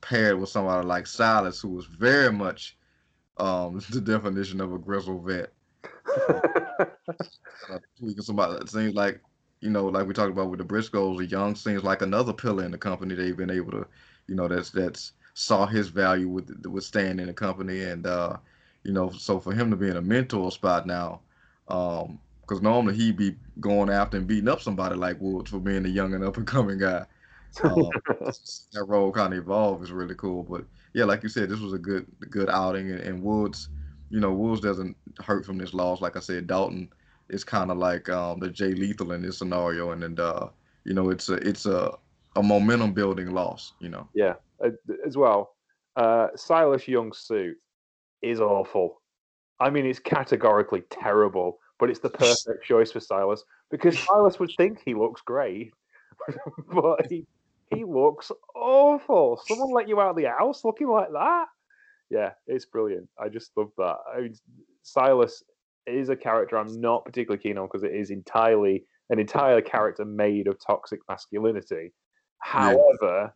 [0.00, 2.76] paired with somebody like Silas, who was very much
[3.38, 5.52] um, the definition of a grizzled vet.
[6.28, 7.78] uh,
[8.20, 9.20] somebody it seems like
[9.62, 12.64] you know, like we talked about with the Briscoes, the Young seems like another pillar
[12.64, 13.14] in the company.
[13.14, 13.86] They've been able to,
[14.26, 18.36] you know, that's that's saw his value with with staying in the company, and uh,
[18.82, 21.20] you know, so for him to be in a mentor spot now,
[21.68, 25.86] um, because normally he'd be going after and beating up somebody like Woods for being
[25.86, 27.06] a young and up and coming guy.
[27.62, 27.90] Um,
[28.72, 30.64] that role kind of evolved is really cool, but
[30.94, 33.68] yeah, like you said, this was a good good outing, and, and Woods,
[34.10, 36.00] you know, Woods doesn't hurt from this loss.
[36.00, 36.88] Like I said, Dalton
[37.30, 40.48] is kind of like um, the Jay Lethal in this scenario, and and uh,
[40.84, 41.92] you know, it's a it's a
[42.36, 43.72] a momentum building loss.
[43.80, 44.08] You know.
[44.14, 44.70] Yeah, uh,
[45.06, 45.56] as well.
[45.96, 47.56] Uh, Silas Young's suit
[48.22, 49.02] is awful.
[49.60, 54.52] I mean, it's categorically terrible, but it's the perfect choice for Silas because Silas would
[54.56, 55.72] think he looks great,
[56.72, 57.26] but he
[57.74, 59.40] he looks awful.
[59.46, 61.46] Someone let you out of the house looking like that.
[62.10, 63.08] Yeah, it's brilliant.
[63.18, 63.96] I just love that.
[64.14, 64.34] I mean,
[64.82, 65.42] Silas
[65.86, 70.04] is a character I'm not particularly keen on because it is entirely an entire character
[70.04, 71.92] made of toxic masculinity.
[72.38, 73.34] However,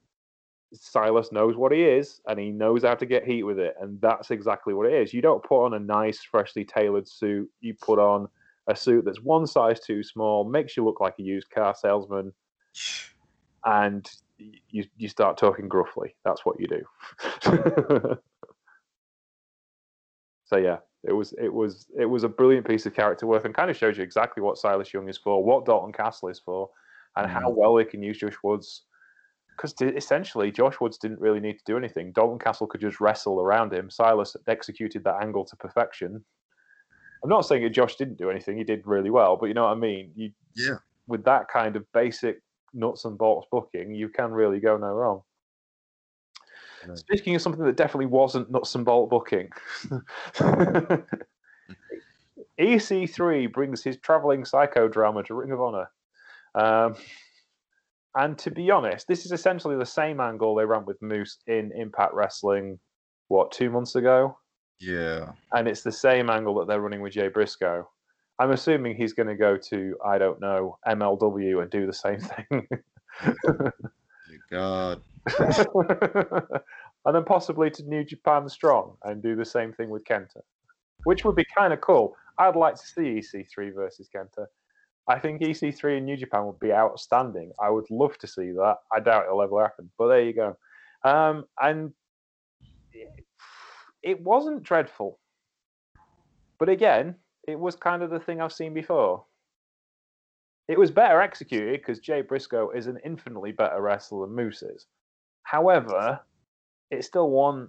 [0.73, 3.75] Silas knows what he is and he knows how to get heat with it.
[3.81, 5.15] And that's exactly what it is.
[5.15, 7.49] You don't put on a nice, freshly tailored suit.
[7.61, 8.29] You put on
[8.69, 12.33] a suit that's one size too small, makes you look like a used car salesman,
[13.65, 16.15] and you, you start talking gruffly.
[16.25, 16.83] That's what you do.
[20.45, 23.55] so yeah, it was it was it was a brilliant piece of character work and
[23.55, 26.69] kind of shows you exactly what Silas Young is for, what Dalton Castle is for,
[27.17, 27.57] and how mm.
[27.57, 28.83] well they can use Josh Woods
[29.57, 32.13] because essentially Josh Woods didn't really need to do anything.
[32.13, 33.89] Dalton Castle could just wrestle around him.
[33.91, 36.23] Silas executed that angle to perfection.
[37.25, 39.37] I'm not saying that Josh didn't do anything; he did really well.
[39.37, 40.13] But you know what I mean?
[40.15, 40.77] You, yeah.
[41.07, 42.43] With that kind of basic
[42.75, 45.23] nuts and bolts booking, you can really go no wrong.
[46.95, 49.51] Speaking of something that definitely wasn't nuts and bolt booking,
[52.61, 55.91] EC3 brings his traveling psychodrama to Ring of Honor.
[56.55, 56.95] Um,
[58.15, 61.73] and to be honest, this is essentially the same angle they ran with Moose in
[61.77, 62.79] Impact Wrestling,
[63.29, 64.39] what, two months ago?
[64.81, 65.33] Yeah.
[65.53, 67.89] And it's the same angle that they're running with Jay Briscoe.
[68.39, 72.21] I'm assuming he's going to go to, I don't know, MLW and do the same
[72.21, 72.69] thing.
[74.51, 75.01] God.
[75.39, 80.41] and then possibly to New Japan Strong and do the same thing with Kenta,
[81.05, 82.15] which would be kind of cool.
[82.39, 84.47] I'd like to see EC3 versus Kenta.
[85.09, 87.53] I think EC3 in New Japan would be outstanding.
[87.61, 88.77] I would love to see that.
[88.95, 90.57] I doubt it'll ever happen, but there you go.
[91.05, 91.93] Um, and
[94.03, 95.19] it wasn't dreadful,
[96.59, 97.15] but again,
[97.47, 99.25] it was kind of the thing I've seen before.
[100.69, 104.87] It was better executed because Jay Briscoe is an infinitely better wrestler than Moose is.
[105.45, 106.21] However,
[106.91, 107.69] it still won.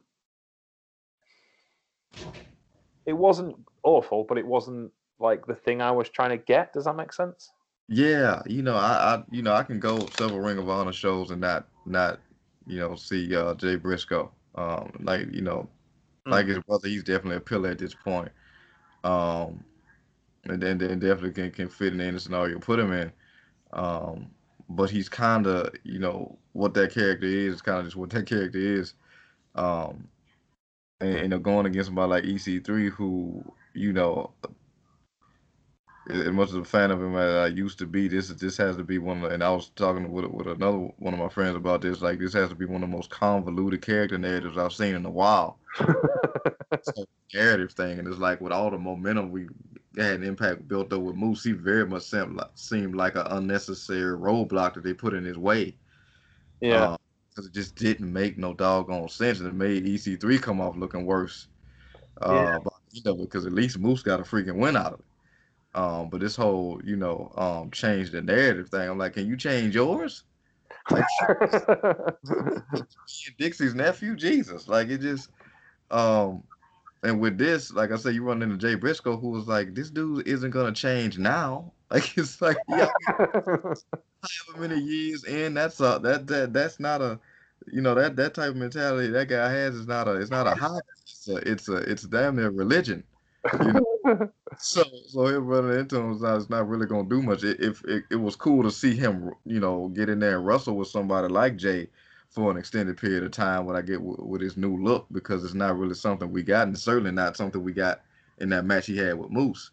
[3.06, 6.74] It wasn't awful, but it wasn't like the thing I was trying to get.
[6.74, 7.52] Does that make sense?
[7.88, 11.30] Yeah, you know, I, I you know, I can go several Ring of Honor shows
[11.30, 12.20] and not not,
[12.66, 14.32] you know, see uh, Jay Briscoe.
[14.56, 15.70] Um, like you know,
[16.28, 16.32] mm.
[16.32, 18.30] like his brother, he's definitely a pillar at this point.
[19.04, 19.64] Um,
[20.50, 23.12] and then, then definitely can, can fit in any scenario you put him in.
[23.74, 24.32] Um,
[24.70, 28.10] but he's kind of, you know, what that character is, it's kind of just what
[28.12, 28.94] that character is.
[29.56, 30.08] Um,
[31.00, 33.44] and, and they're going against somebody like EC3, who
[33.78, 34.32] you know,
[36.10, 38.78] as much as a fan of him as I used to be, this this has
[38.78, 39.24] to be one.
[39.24, 42.02] Of, and I was talking with with another one of my friends about this.
[42.02, 45.06] Like this has to be one of the most convoluted character narratives I've seen in
[45.06, 45.60] a while.
[46.72, 49.48] it's a narrative thing, and it's like with all the momentum we
[49.98, 53.28] had an impact built up with Moose, he very much seemed like, seemed like an
[53.28, 55.76] unnecessary roadblock that they put in his way.
[56.62, 56.98] Yeah.
[57.30, 60.76] Because uh, it just didn't make no doggone sense, and it made EC3 come off
[60.76, 61.48] looking worse.
[62.22, 62.60] Uh,
[62.94, 63.14] yeah.
[63.14, 65.06] because at least Moose got a freaking win out of it.
[65.76, 68.90] Um, but this whole, you know, um, change the narrative thing.
[68.90, 70.24] I'm like, can you change yours?
[70.90, 71.06] Like,
[73.38, 74.68] Dixie's nephew, Jesus.
[74.68, 75.30] Like it just,
[75.92, 76.44] um,
[77.04, 79.90] and with this, like I said, you run into Jay Briscoe, who was like, this
[79.90, 81.72] dude isn't gonna change now.
[81.90, 83.78] Like it's like, yeah, however
[84.58, 87.18] many years in, that's a that that that's not a,
[87.72, 90.48] you know, that that type of mentality that guy has is not a, it's not
[90.48, 90.82] a hobby.
[91.04, 93.06] It's a, it's a, it's damn near religion.
[93.54, 94.30] You know?
[94.58, 97.46] so so him running into him is not really gonna do much.
[97.46, 100.46] It, if it, it was cool to see him, you know, get in there and
[100.46, 101.88] wrestle with somebody like Jay
[102.38, 105.44] for an extended period of time when I get w- with his new look because
[105.44, 108.02] it's not really something we got, and certainly not something we got
[108.38, 109.72] in that match he had with Moose.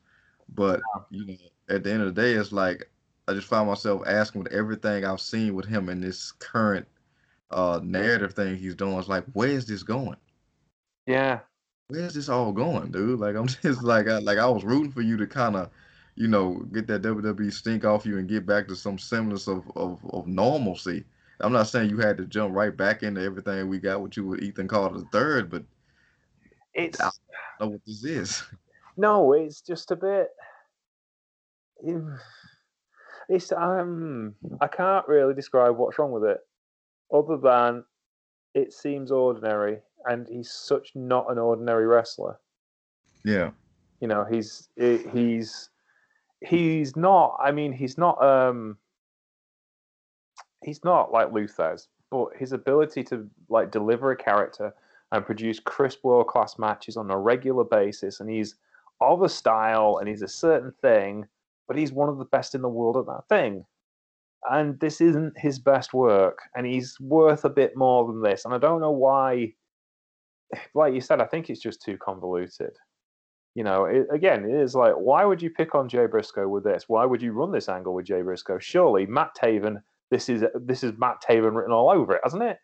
[0.55, 1.35] But you know,
[1.69, 2.91] at the end of the day, it's like
[3.29, 6.87] I just find myself asking with everything I've seen with him in this current
[7.51, 8.97] uh narrative thing he's doing.
[8.99, 10.17] It's like, where is this going?
[11.07, 11.41] Yeah.
[11.89, 13.21] Where's this all going, dude?
[13.21, 15.69] Like I'm just like I, like I was rooting for you to kind of,
[16.15, 19.71] you know, get that WWE stink off you and get back to some semblance of,
[19.77, 21.05] of, of normalcy.
[21.41, 24.27] I'm not saying you had to jump right back into everything we got what you
[24.27, 25.65] with Ethan Carter the third, but
[26.75, 27.15] it's I don't
[27.61, 28.43] know what this is.
[28.97, 30.29] No, it's just a bit.
[33.29, 36.39] It's um, I can't really describe what's wrong with it,
[37.13, 37.85] other than
[38.55, 42.39] it seems ordinary, and he's such not an ordinary wrestler.
[43.25, 43.51] Yeah,
[44.01, 45.71] you know, he's he's
[46.41, 47.37] he's not.
[47.43, 48.79] I mean, he's not um
[50.65, 54.75] he's not like Lou Thesz, but his ability to like deliver a character
[55.13, 58.57] and produce crisp world class matches on a regular basis, and he's
[59.01, 61.27] of a style and he's a certain thing,
[61.69, 63.65] but he's one of the best in the world at that thing.
[64.51, 68.45] And this isn't his best work, and he's worth a bit more than this.
[68.45, 69.55] And I don't know why.
[70.75, 72.77] Like you said, I think it's just too convoluted.
[73.55, 76.65] You know, it, again, it is like, why would you pick on Jay Briscoe with
[76.65, 76.85] this?
[76.89, 78.59] Why would you run this angle with Jay Briscoe?
[78.59, 79.83] Surely Matt Taven
[80.15, 82.59] this is this is Matt Taven written all over it, hasn't it?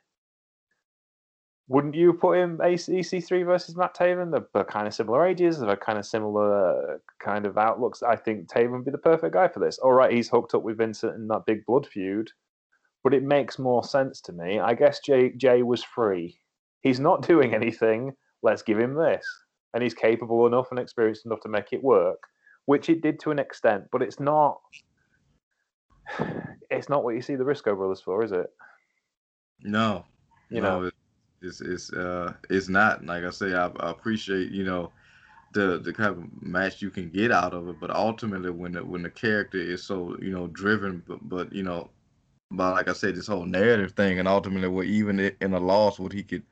[1.66, 4.30] Wouldn't you put him EC3 versus Matt Taven?
[4.30, 8.04] They're, they're kind of similar ages, they're kind of similar kind of outlooks.
[8.04, 9.78] I think Taven would be the perfect guy for this.
[9.78, 12.30] All right, he's hooked up with Vincent in that big blood feud,
[13.02, 14.60] but it makes more sense to me.
[14.60, 16.38] I guess Jay, Jay was free.
[16.82, 18.12] He's not doing anything.
[18.42, 19.26] Let's give him this.
[19.74, 22.22] And he's capable enough and experienced enough to make it work,
[22.66, 24.60] which it did to an extent, but it's not
[26.70, 28.50] it's not what you see the Briscoe brothers for, is it?
[29.62, 30.04] No,
[30.48, 30.90] you no, know,
[31.42, 33.04] it's it's uh it's not.
[33.04, 34.92] Like I say, I, I appreciate you know
[35.52, 38.84] the the kind of match you can get out of it, but ultimately when the
[38.84, 41.90] when the character is so you know driven, but but you know,
[42.50, 45.98] by like I said, this whole narrative thing, and ultimately what even in a loss,
[45.98, 46.44] what he could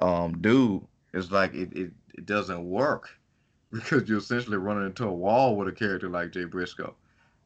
[0.00, 3.10] um do is like it it, it doesn't work
[3.72, 6.94] because you're essentially running into a wall with a character like Jay Briscoe.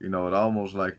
[0.00, 0.98] You know, it almost like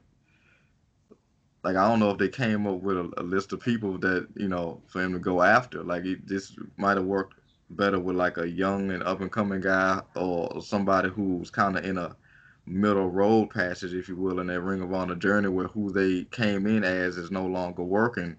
[1.63, 4.27] like I don't know if they came up with a, a, list of people that
[4.35, 5.83] you know for him to go after.
[5.83, 9.61] Like he, this might have worked better with like a young and up and coming
[9.61, 12.15] guy or somebody who's kind of in a
[12.65, 16.25] middle road passage, if you will, in that Ring of Honor journey where who they
[16.25, 18.35] came in as is no longer working.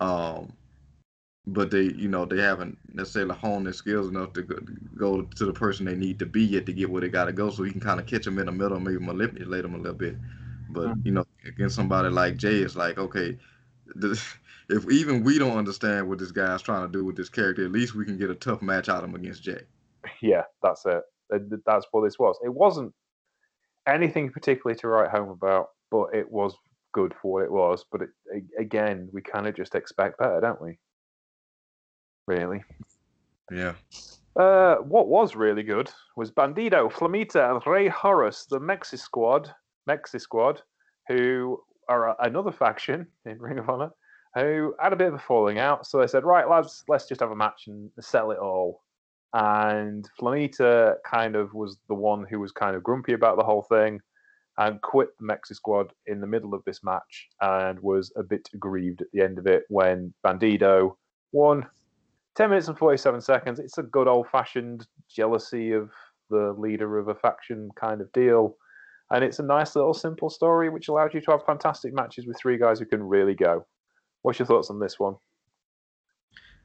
[0.00, 0.52] Um,
[1.46, 4.42] but they, you know, they haven't necessarily honed their skills enough to
[4.96, 7.32] go, to the person they need to be yet to get where they got to
[7.32, 7.50] go.
[7.50, 9.94] So you can kind of catch them in the middle, maybe manipulate them a little
[9.94, 10.16] bit.
[10.72, 11.06] But mm-hmm.
[11.06, 13.38] you know, against somebody like Jay, it's like okay,
[13.94, 14.24] this,
[14.68, 17.72] if even we don't understand what this guy's trying to do with this character, at
[17.72, 19.62] least we can get a tough match out of him against Jay.
[20.20, 21.02] Yeah, that's it.
[21.66, 22.36] That's what this was.
[22.44, 22.92] It wasn't
[23.86, 26.54] anything particularly to write home about, but it was
[26.92, 27.84] good for what it was.
[27.90, 30.78] But it, again, we kind of just expect better, don't we?
[32.26, 32.62] Really?
[33.50, 33.74] Yeah.
[34.34, 39.52] Uh, what was really good was Bandido, Flamita, and Rey Horus, the Mexi squad,
[39.88, 40.62] Mexi squad,
[41.08, 43.90] who are uh, another faction in Ring of Honor,
[44.34, 45.86] who had a bit of a falling out.
[45.86, 48.82] So they said, right, lads, let's just have a match and settle it all.
[49.34, 53.62] And Flamita kind of was the one who was kind of grumpy about the whole
[53.62, 54.00] thing
[54.58, 58.48] and quit the Mexi squad in the middle of this match and was a bit
[58.52, 60.96] aggrieved at the end of it when Bandido,
[61.32, 61.66] won.
[62.34, 63.58] 10 minutes and 47 seconds.
[63.58, 65.90] It's a good old fashioned jealousy of
[66.30, 68.56] the leader of a faction kind of deal.
[69.12, 72.38] And it's a nice little simple story which allows you to have fantastic matches with
[72.38, 73.66] three guys who can really go.
[74.22, 75.16] What's your thoughts on this one?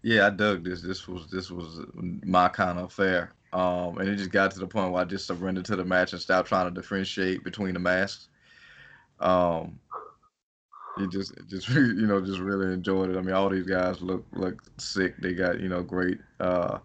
[0.01, 0.81] Yeah, I dug this.
[0.81, 3.33] This was this was my kind of affair.
[3.51, 6.13] Um, and it just got to the point where I just surrendered to the match
[6.13, 8.29] and stopped trying to differentiate between the masks.
[9.19, 9.79] Um,
[10.97, 13.17] you just just you know just really enjoyed it.
[13.17, 15.17] I mean, all these guys look look sick.
[15.17, 16.79] They got you know great uh,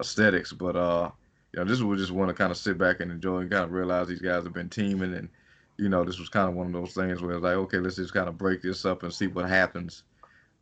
[0.00, 1.10] aesthetics, but uh,
[1.60, 3.72] know, this was just want to kind of sit back and enjoy and kind of
[3.72, 5.28] realize these guys have been teaming and
[5.78, 7.96] you know this was kind of one of those things where it's like okay, let's
[7.96, 10.04] just kind of break this up and see what happens.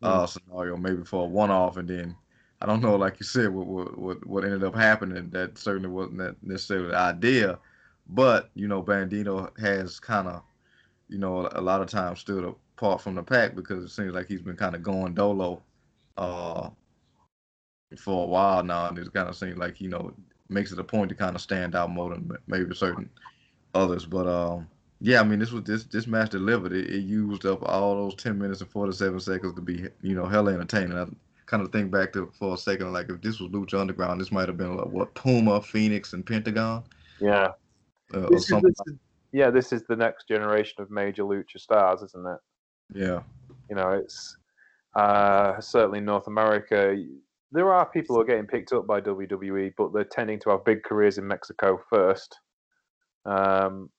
[0.03, 2.17] Uh, scenario maybe for a one off and then
[2.63, 5.31] I don't know, like you said, what what what ended up happening.
[5.31, 7.59] That certainly wasn't necessarily the idea,
[8.09, 10.43] but you know, Bandido has kind of,
[11.09, 14.27] you know, a lot of times stood apart from the pack because it seems like
[14.27, 15.63] he's been kind of going dolo,
[16.19, 16.69] uh,
[17.99, 20.13] for a while now, and it kind of seems like you know
[20.51, 23.09] makes it a point to kind of stand out more than maybe certain
[23.75, 24.05] others.
[24.05, 24.69] But um,
[25.01, 26.73] yeah, I mean, this was this this match delivered.
[26.73, 30.15] It, it used up all those ten minutes and forty seven seconds to be you
[30.15, 30.99] know hella entertaining.
[30.99, 31.07] I
[31.47, 34.33] kind of think back to for a second, like if this was Lucha Underground, this
[34.33, 36.85] might have been like what Puma, Phoenix, and Pentagon.
[37.21, 37.53] Yeah.
[38.13, 38.95] Uh, this is, this is,
[39.33, 42.39] yeah, this is the next generation of major lucha stars, isn't it?
[42.93, 43.23] Yeah.
[43.69, 44.37] You know, it's
[44.97, 46.97] uh, certainly North America
[47.53, 50.65] there are people who are getting picked up by WWE, but they're tending to have
[50.65, 52.39] big careers in Mexico first.
[53.27, 53.91] Um,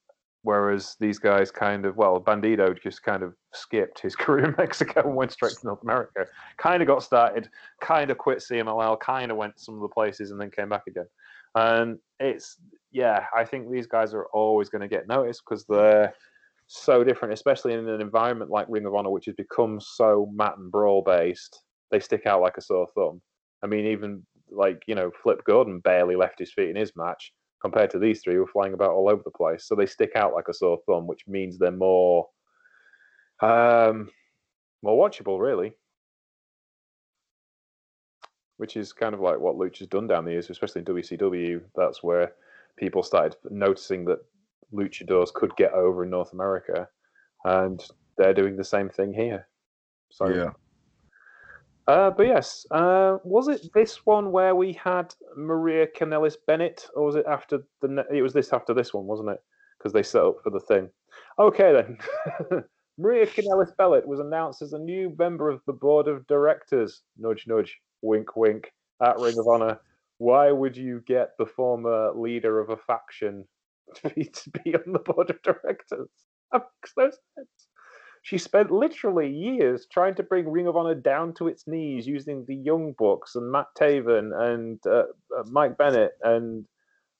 [0.43, 5.01] whereas these guys kind of, well, Bandido just kind of skipped his career in Mexico
[5.05, 6.25] and went straight to North America.
[6.57, 7.49] Kind of got started,
[7.81, 10.87] kind of quit CMLL, kind of went some of the places and then came back
[10.87, 11.07] again.
[11.55, 12.57] And it's,
[12.91, 16.13] yeah, I think these guys are always going to get noticed because they're
[16.67, 20.53] so different, especially in an environment like Ring of Honor, which has become so mat
[20.57, 21.63] and brawl based.
[21.91, 23.21] They stick out like a sore thumb.
[23.63, 27.33] I mean, even like you know, Flip Gordon barely left his feet in his match
[27.61, 29.65] compared to these three who were flying about all over the place.
[29.65, 32.27] So they stick out like a sore thumb, which means they're more
[33.41, 34.09] um,
[34.81, 35.73] more watchable, really.
[38.57, 41.61] Which is kind of like what Lucha's done down the years, especially in WCW.
[41.75, 42.33] That's where
[42.77, 44.19] people started noticing that
[44.73, 46.87] luchadors could get over in North America,
[47.43, 47.83] and
[48.17, 49.47] they're doing the same thing here.
[50.11, 50.51] So yeah.
[51.87, 57.05] Uh, but yes, uh, was it this one where we had Maria Kanellis Bennett, or
[57.05, 58.05] was it after the?
[58.11, 59.39] It was this after this one, wasn't it?
[59.77, 60.89] Because they set up for the thing.
[61.39, 62.63] Okay then,
[62.97, 67.01] Maria Kanellis Bennett was announced as a new member of the board of directors.
[67.17, 68.71] Nudge, nudge, wink, wink.
[69.01, 69.79] At Ring of Honor.
[70.19, 73.45] Why would you get the former leader of a faction
[73.95, 76.09] to be, to be on the board of directors?
[76.51, 77.67] That makes no sense.
[78.23, 82.45] She spent literally years trying to bring Ring of Honor down to its knees using
[82.45, 85.05] the Young Bucks and Matt Taven and uh,
[85.35, 86.65] uh, Mike Bennett and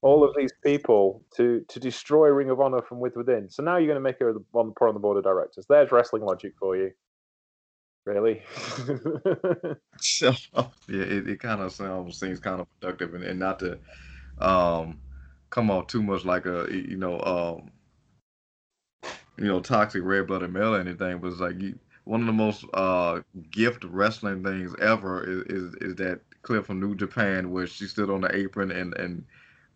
[0.04, 3.50] all of these people to to destroy Ring of Honor from with within.
[3.50, 5.66] So now you're going to make her on, put on the board of directors.
[5.68, 6.92] There's wrestling logic for you.
[8.06, 8.42] Really?
[9.98, 10.34] so,
[10.88, 13.78] yeah, it, it kind of almost seems kind of productive and, and not to
[14.40, 15.00] um,
[15.50, 17.72] come off too much like a you know um,
[19.42, 22.34] you know, toxic red blooded male or anything, but it's like you, one of the
[22.34, 27.66] most uh, gift wrestling things ever is, is, is that clip from New Japan where
[27.66, 29.26] she stood on the apron and and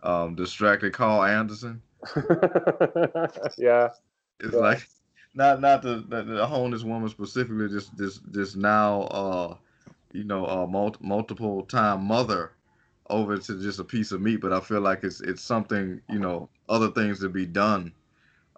[0.04, 1.82] um, distracted Karl Anderson.
[3.58, 3.90] yeah,
[4.40, 4.60] it's yeah.
[4.60, 4.88] like
[5.34, 9.56] not not to, to hone this woman specifically, just this this now uh,
[10.12, 12.52] you know uh, multi, multiple time mother
[13.10, 16.20] over to just a piece of meat, but I feel like it's it's something you
[16.20, 17.92] know other things to be done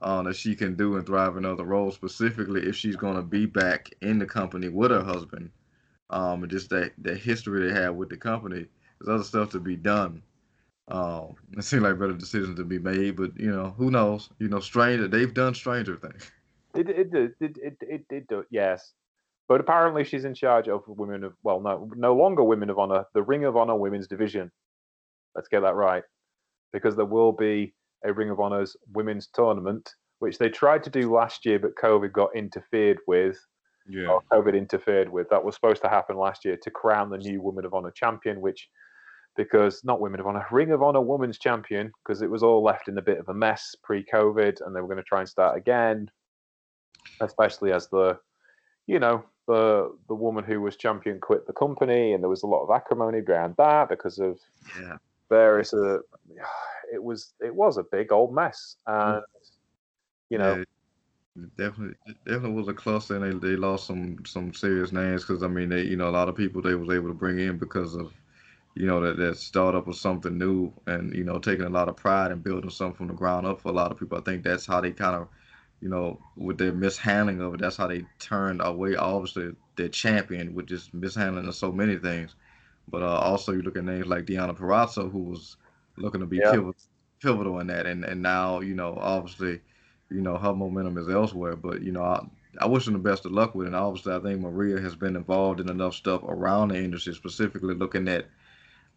[0.01, 3.21] uh, that she can do and thrive in other roles, specifically if she's going to
[3.21, 5.49] be back in the company with her husband.
[6.09, 8.65] Um, and just that the history they have with the company.
[8.99, 10.23] There's other stuff to be done.
[10.87, 14.29] Um, it seems like better decisions to be made, but you know, who knows?
[14.39, 16.31] You know, stranger they've done stranger things.
[16.75, 18.93] It it it it it, it, it yes,
[19.49, 23.05] but apparently she's in charge of women of well, no, no longer women of honor,
[23.13, 24.49] the Ring of Honor women's division.
[25.35, 26.03] Let's get that right,
[26.71, 27.73] because there will be
[28.03, 32.11] a Ring of Honor's women's tournament, which they tried to do last year, but COVID
[32.11, 33.37] got interfered with.
[33.89, 34.19] Yeah.
[34.31, 35.29] COVID interfered with.
[35.29, 38.41] That was supposed to happen last year to crown the new Women of Honor champion,
[38.41, 38.69] which,
[39.35, 42.87] because not Women of Honor, Ring of Honor Women's Champion, because it was all left
[42.87, 45.29] in a bit of a mess pre COVID and they were going to try and
[45.29, 46.09] start again,
[47.21, 48.17] especially as the,
[48.87, 52.47] you know, the the woman who was champion quit the company and there was a
[52.47, 54.37] lot of acrimony around that because of
[54.79, 54.97] yeah.
[55.29, 55.99] Various uh,
[56.93, 59.15] it was it was a big old mess, mm.
[59.15, 59.23] and
[60.29, 60.63] you know,
[61.37, 61.45] yeah.
[61.57, 65.47] definitely, definitely was a cluster, and they, they lost some some serious names because I
[65.47, 67.95] mean, they you know a lot of people they was able to bring in because
[67.95, 68.13] of
[68.75, 71.95] you know that that startup was something new, and you know taking a lot of
[71.95, 74.17] pride in building something from the ground up for a lot of people.
[74.17, 75.27] I think that's how they kind of
[75.81, 80.53] you know with their mishandling of it, that's how they turned away obviously their champion
[80.53, 82.35] with just mishandling of so many things.
[82.87, 85.57] But uh, also you look at names like Deonna Purrazzo, who was
[85.97, 86.51] looking to be yeah.
[86.51, 86.75] pivotal,
[87.21, 89.59] pivotal in that, and and now you know obviously
[90.09, 91.55] you know, her momentum is elsewhere.
[91.55, 92.25] But you know, I,
[92.59, 93.69] I wish them the best of luck with it.
[93.69, 97.75] And obviously, I think Maria has been involved in enough stuff around the industry, specifically
[97.75, 98.27] looking at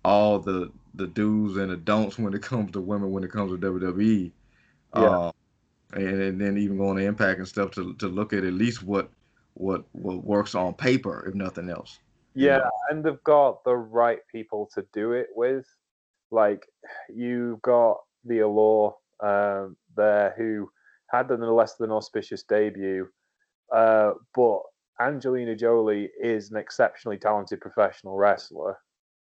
[0.05, 3.53] all the the do's and the don'ts when it comes to women, when it comes
[3.53, 4.31] to WWE.
[4.95, 5.03] Yeah.
[5.03, 5.33] Uh,
[5.93, 8.83] and, and then even going to Impact and stuff to to look at at least
[8.83, 9.11] what
[9.55, 11.99] what what works on paper, if nothing else.
[12.35, 12.61] Yeah,
[12.91, 15.67] and they've got the right people to do it with.
[16.31, 16.67] Like
[17.13, 20.71] you've got the Allure um, there who
[21.11, 23.09] had a less than auspicious debut,
[23.75, 24.61] uh, but
[25.01, 28.79] Angelina Jolie is an exceptionally talented professional wrestler,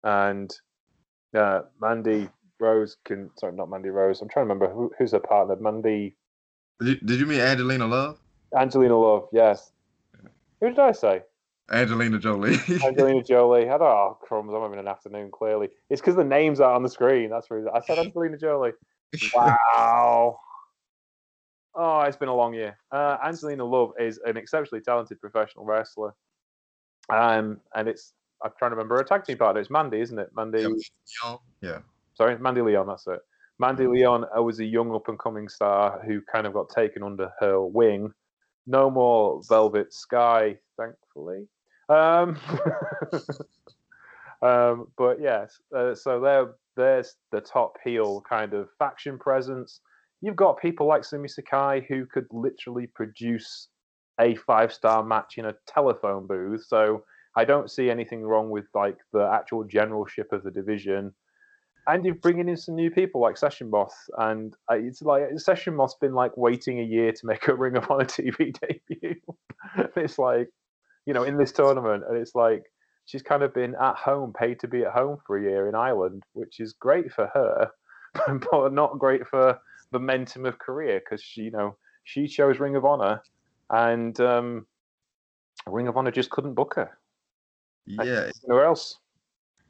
[0.04, 0.54] and
[1.34, 2.28] uh, Mandy
[2.60, 4.20] Rose can sorry not Mandy Rose.
[4.20, 5.56] I'm trying to remember who, who's her partner.
[5.56, 6.16] Mandy.
[6.80, 8.18] Did you, did you mean Angelina Love?
[8.56, 9.72] Angelina Love, yes.
[10.60, 11.22] Who did I say?
[11.70, 12.56] Angelina Jolie.
[12.84, 13.68] Angelina Jolie.
[13.68, 14.52] I don't oh, crumbs.
[14.54, 15.30] I'm having an afternoon.
[15.30, 17.30] Clearly, it's because the names are on the screen.
[17.30, 17.70] That's reason.
[17.74, 18.72] I said Angelina Jolie.
[19.34, 20.38] Wow.
[21.74, 22.78] Oh, it's been a long year.
[22.92, 26.14] Uh, Angelina Love is an exceptionally talented professional wrestler.
[27.08, 28.12] Um, and it's
[28.44, 29.60] I'm trying to remember her tag team partner.
[29.60, 30.30] It's Mandy, isn't it?
[30.34, 30.64] Mandy.
[31.60, 31.78] Yeah.
[32.14, 32.86] Sorry, Mandy Leon.
[32.86, 33.20] That's it.
[33.58, 37.02] Mandy Leon uh, was a young up and coming star who kind of got taken
[37.02, 38.12] under her wing.
[38.66, 41.46] No more Velvet Sky, thankfully.
[41.90, 42.38] Um,
[44.42, 49.80] um, but yes, uh, so there, there's the top heel kind of faction presence
[50.20, 53.68] you've got people like Sumi Sakai who could literally produce
[54.20, 56.64] a five star match in a telephone booth.
[56.66, 57.04] So
[57.36, 61.14] I don't see anything wrong with like the actual generalship of the division.
[61.86, 65.74] And you're bringing in some new people like Session Moth, and uh, it's like Session
[65.74, 69.16] Moth been like waiting a year to make a Ring of Honor TV debut.
[69.96, 70.50] it's like,
[71.06, 72.64] you know, in this tournament, and it's like
[73.06, 75.74] she's kind of been at home, paid to be at home for a year in
[75.74, 77.70] Ireland, which is great for her,
[78.50, 79.58] but not great for
[79.92, 83.22] momentum of career because she, you know, she chose Ring of Honor,
[83.70, 84.66] and um,
[85.66, 86.90] Ring of Honor just couldn't book her.
[87.86, 88.98] Yeah, nowhere else.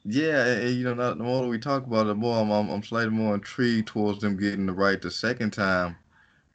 [0.05, 3.11] Yeah, you know, the more we talk about it, the more I'm, I'm, I'm slightly
[3.11, 5.97] more intrigued towards them getting the right the second time.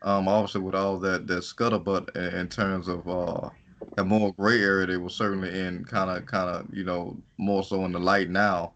[0.02, 3.50] Um, obviously with all that that scuttlebutt in, in terms of uh,
[3.98, 7.64] a more gray area, they were certainly in kind of kind of you know more
[7.64, 8.74] so in the light now.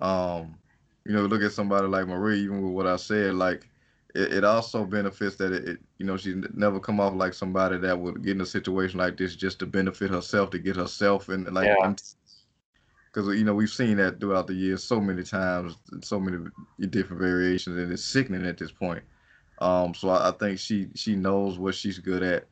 [0.00, 0.54] Um,
[1.04, 3.68] you know, look at somebody like Marie, even with what I said, like
[4.14, 7.78] it, it also benefits that it, it, you know, she never come off like somebody
[7.78, 11.28] that would get in a situation like this just to benefit herself, to get herself
[11.28, 13.34] and like, because yeah.
[13.34, 16.50] you know we've seen that throughout the years so many times, so many
[16.90, 19.02] different variations, and it's sickening at this point.
[19.60, 22.46] Um, so I, I think she she knows what she's good at,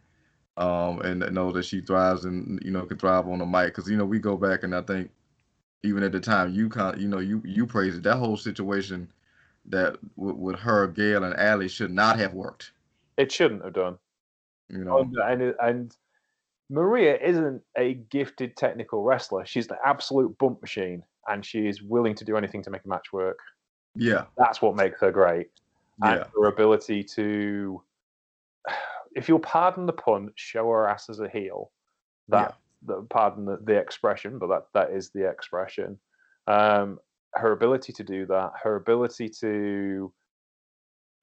[0.56, 3.74] um, and know that she thrives and you know can thrive on the mic.
[3.74, 5.10] Because you know we go back and I think
[5.82, 9.10] even at the time you kind you know you you praised it that whole situation
[9.66, 12.72] that w- with her, Gail, and Allie should not have worked.
[13.16, 13.98] It shouldn't have done.
[14.68, 15.96] You know, and and, and
[16.70, 19.44] Maria isn't a gifted technical wrestler.
[19.44, 22.88] She's an absolute bump machine, and she is willing to do anything to make a
[22.88, 23.38] match work.
[23.94, 25.48] Yeah, that's what makes her great.
[26.02, 26.12] Yeah.
[26.12, 27.82] And her ability to,
[29.14, 31.70] if you'll pardon the pun, show her ass as a heel.
[32.28, 32.54] That,
[32.86, 32.94] yeah.
[32.94, 35.98] the, pardon the, the expression, but that that is the expression.
[36.46, 36.98] Um,
[37.34, 40.12] her ability to do that, her ability to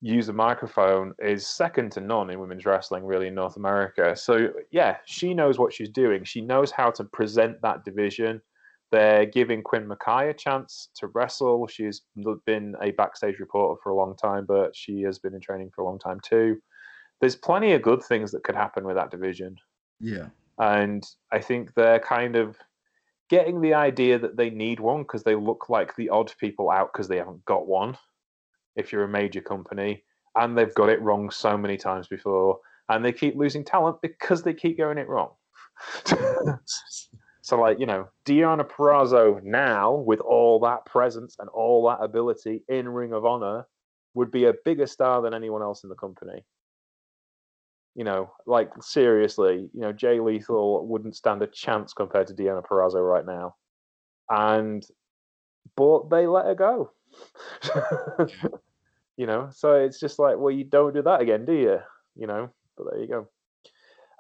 [0.02, 4.16] use a microphone is second to none in women's wrestling, really, in North America.
[4.16, 6.24] So, yeah, she knows what she's doing.
[6.24, 8.42] She knows how to present that division.
[8.92, 11.68] They're giving Quinn McKay a chance to wrestle.
[11.68, 12.04] She's
[12.46, 15.82] been a backstage reporter for a long time, but she has been in training for
[15.82, 16.58] a long time too.
[17.20, 19.58] There's plenty of good things that could happen with that division.
[20.00, 20.28] Yeah.
[20.60, 22.58] And I think they're kind of
[23.30, 26.92] getting the idea that they need one because they look like the odd people out
[26.94, 27.98] because they haven't got one.
[28.76, 30.04] If you're a major company
[30.36, 32.60] and they've got it wrong so many times before,
[32.90, 35.32] and they keep losing talent because they keep going it wrong.
[37.42, 42.64] so, like you know, Deonna Purrazzo now with all that presence and all that ability
[42.70, 43.66] in Ring of Honor
[44.14, 46.44] would be a bigger star than anyone else in the company
[47.98, 52.64] you know, like seriously, you know, Jay Lethal wouldn't stand a chance compared to Deonna
[52.64, 53.56] Purrazzo right now.
[54.30, 54.86] And
[55.76, 56.92] but they let her go.
[59.18, 61.80] you know, so it's just like, well, you don't do that again, do you?
[62.16, 63.28] You know, but there you go.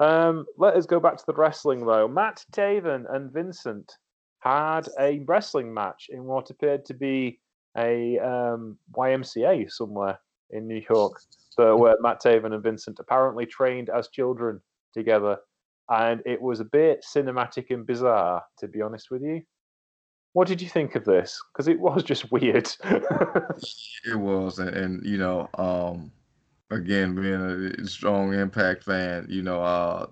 [0.03, 2.07] Um, let us go back to the wrestling though.
[2.07, 3.93] Matt Taven and Vincent
[4.39, 7.39] had a wrestling match in what appeared to be
[7.77, 10.17] a um, YMCA somewhere
[10.49, 11.19] in New York,
[11.49, 14.61] so where Matt Taven and Vincent apparently trained as children
[14.93, 15.37] together,
[15.89, 19.41] and it was a bit cinematic and bizarre, to be honest with you.
[20.33, 21.41] What did you think of this?
[21.51, 22.71] Because it was just weird.
[22.83, 26.11] it was, and, and you know, um,
[26.69, 30.05] again, being a strong Impact fan, you know, uh,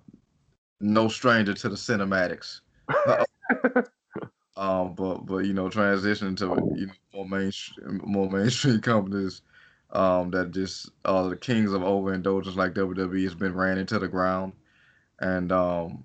[0.80, 2.62] no stranger to the cinematics.
[4.58, 6.46] um, but but you know, transitioning to
[6.80, 9.42] you know more mainstream, more mainstream companies
[9.92, 14.08] um, that just uh, the kings of overindulgence like WWE has been ran into the
[14.08, 14.54] ground,
[15.20, 16.04] and um,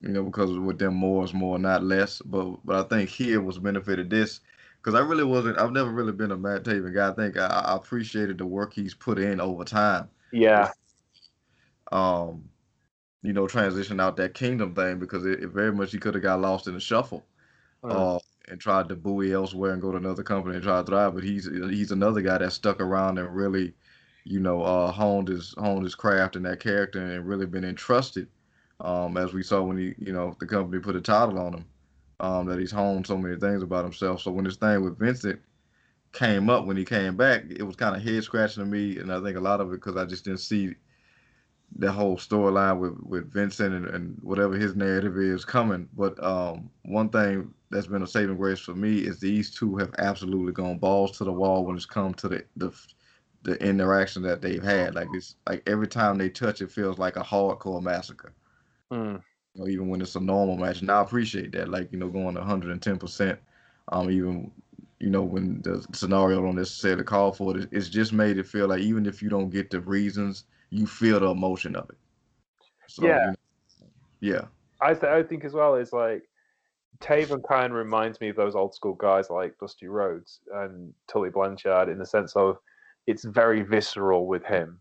[0.00, 2.20] you know because with them more is more, not less.
[2.20, 4.40] But but I think here was benefited this
[4.82, 5.58] because I really wasn't.
[5.58, 7.10] I've never really been a Matt Taven guy.
[7.10, 10.08] I think I, I appreciated the work he's put in over time.
[10.32, 10.70] Yeah.
[11.92, 12.44] Um,
[13.22, 16.22] you know, transition out that kingdom thing because it, it very much he could have
[16.22, 17.26] got lost in the shuffle,
[17.82, 17.90] mm.
[17.90, 18.18] uh,
[18.48, 21.14] and tried to buoy elsewhere and go to another company and try to thrive.
[21.14, 23.74] But he's he's another guy that stuck around and really,
[24.24, 28.28] you know, uh, honed his honed his craft and that character and really been entrusted.
[28.80, 31.64] Um, as we saw when he, you know, the company put a title on him
[32.20, 34.22] um, that he's honed so many things about himself.
[34.22, 35.40] So when this thing with Vincent
[36.12, 39.12] came up when he came back, it was kind of head scratching to me, and
[39.12, 40.74] I think a lot of it because I just didn't see
[41.76, 45.88] the whole storyline with with Vincent and, and whatever his narrative is coming.
[45.96, 49.94] But um, one thing that's been a saving grace for me is these two have
[49.98, 52.70] absolutely gone balls to the wall when it's come to the the
[53.42, 54.94] the interaction that they've had.
[54.94, 58.34] Like it's like every time they touch, it feels like a hardcore massacre.
[58.92, 59.22] Mm
[59.54, 60.80] you know, even when it's a normal match.
[60.80, 63.38] And I appreciate that, like, you know, going 110%,
[63.92, 64.50] um, even,
[64.98, 68.68] you know, when the scenario don't necessarily call for it, it's just made it feel
[68.68, 71.96] like even if you don't get the reasons, you feel the emotion of it.
[72.86, 73.20] So, yeah.
[73.20, 73.86] You know,
[74.20, 74.44] yeah.
[74.80, 76.24] I, th- I think as well is like,
[76.98, 81.30] Taven kind of reminds me of those old school guys like Dusty Rhodes and Tully
[81.30, 82.58] Blanchard in the sense of
[83.06, 84.78] it's very visceral with him.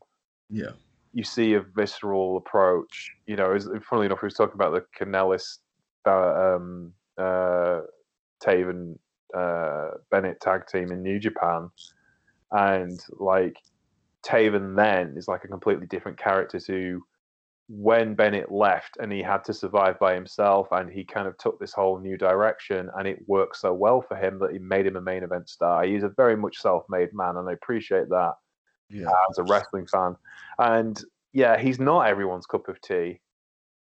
[0.49, 0.71] Yeah
[1.13, 3.11] you see a visceral approach.
[3.25, 5.59] You know, as, funnily enough, we was talking about the Kanellis,
[6.05, 7.81] uh, um, uh,
[8.43, 8.97] Taven,
[9.35, 11.69] uh, Bennett tag team in New Japan,
[12.51, 13.57] and like
[14.23, 17.03] Taven then is like a completely different character to
[17.69, 21.59] when Bennett left and he had to survive by himself and he kind of took
[21.59, 24.95] this whole new direction and it worked so well for him that he made him
[24.95, 25.83] a main event star.
[25.83, 28.33] He's a very much self-made man and I appreciate that
[28.89, 29.11] yeah.
[29.29, 30.15] as a wrestling fan.
[30.57, 30.99] And
[31.31, 33.19] yeah, he's not everyone's cup of tea,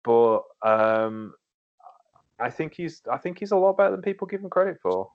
[0.06, 1.34] but um,
[2.40, 5.12] I think he's I think he's a lot better than people give him credit for.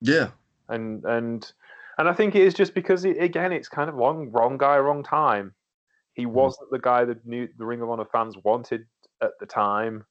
[0.00, 0.28] Yeah,
[0.68, 1.52] and and
[1.98, 4.78] and I think it is just because it, again, it's kind of wrong wrong guy,
[4.78, 5.54] wrong time.
[6.14, 6.30] He mm.
[6.30, 8.86] wasn't the guy that knew the Ring of Honor fans wanted
[9.22, 10.04] at the time,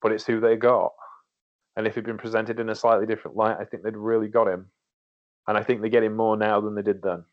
[0.00, 0.92] but it's who they got.
[1.76, 4.48] And if he'd been presented in a slightly different light, I think they'd really got
[4.48, 4.70] him.
[5.48, 7.24] And I think they get him more now than they did then.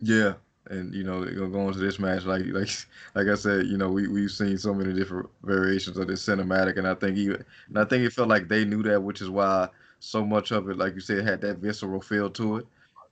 [0.00, 0.34] Yeah,
[0.70, 2.68] and you know going to this match like like
[3.14, 6.78] like I said, you know we we've seen so many different variations of this cinematic,
[6.78, 9.30] and I think even and I think it felt like they knew that, which is
[9.30, 9.68] why
[10.00, 12.66] so much of it, like you said, had that visceral feel to it.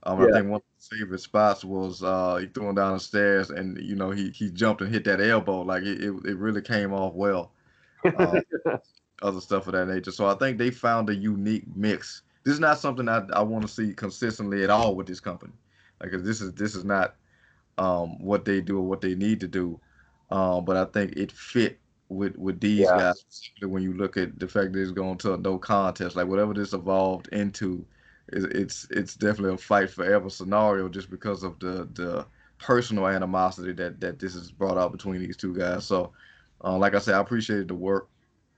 [0.05, 0.26] Um, yeah.
[0.26, 3.50] I think one of the favorite spots was uh, he threw him down the stairs,
[3.50, 6.62] and you know he he jumped and hit that elbow, like it it, it really
[6.62, 7.53] came off well.
[8.18, 8.42] Um,
[9.22, 10.11] other stuff of that nature.
[10.11, 12.22] So I think they found a unique mix.
[12.44, 15.53] This is not something I, I want to see consistently at all with this company.
[16.00, 17.14] Like this is this is not
[17.78, 19.80] um, what they do or what they need to do.
[20.30, 21.78] Um, but I think it fit
[22.09, 22.98] with with these yeah.
[22.98, 26.16] guys, especially when you look at the fact that it's going to a no contest.
[26.16, 27.84] Like whatever this evolved into,
[28.33, 32.26] it's it's definitely a fight forever scenario just because of the the
[32.59, 35.85] personal animosity that that this has brought out between these two guys.
[35.85, 36.12] So,
[36.64, 38.09] uh, like I said, I appreciated the work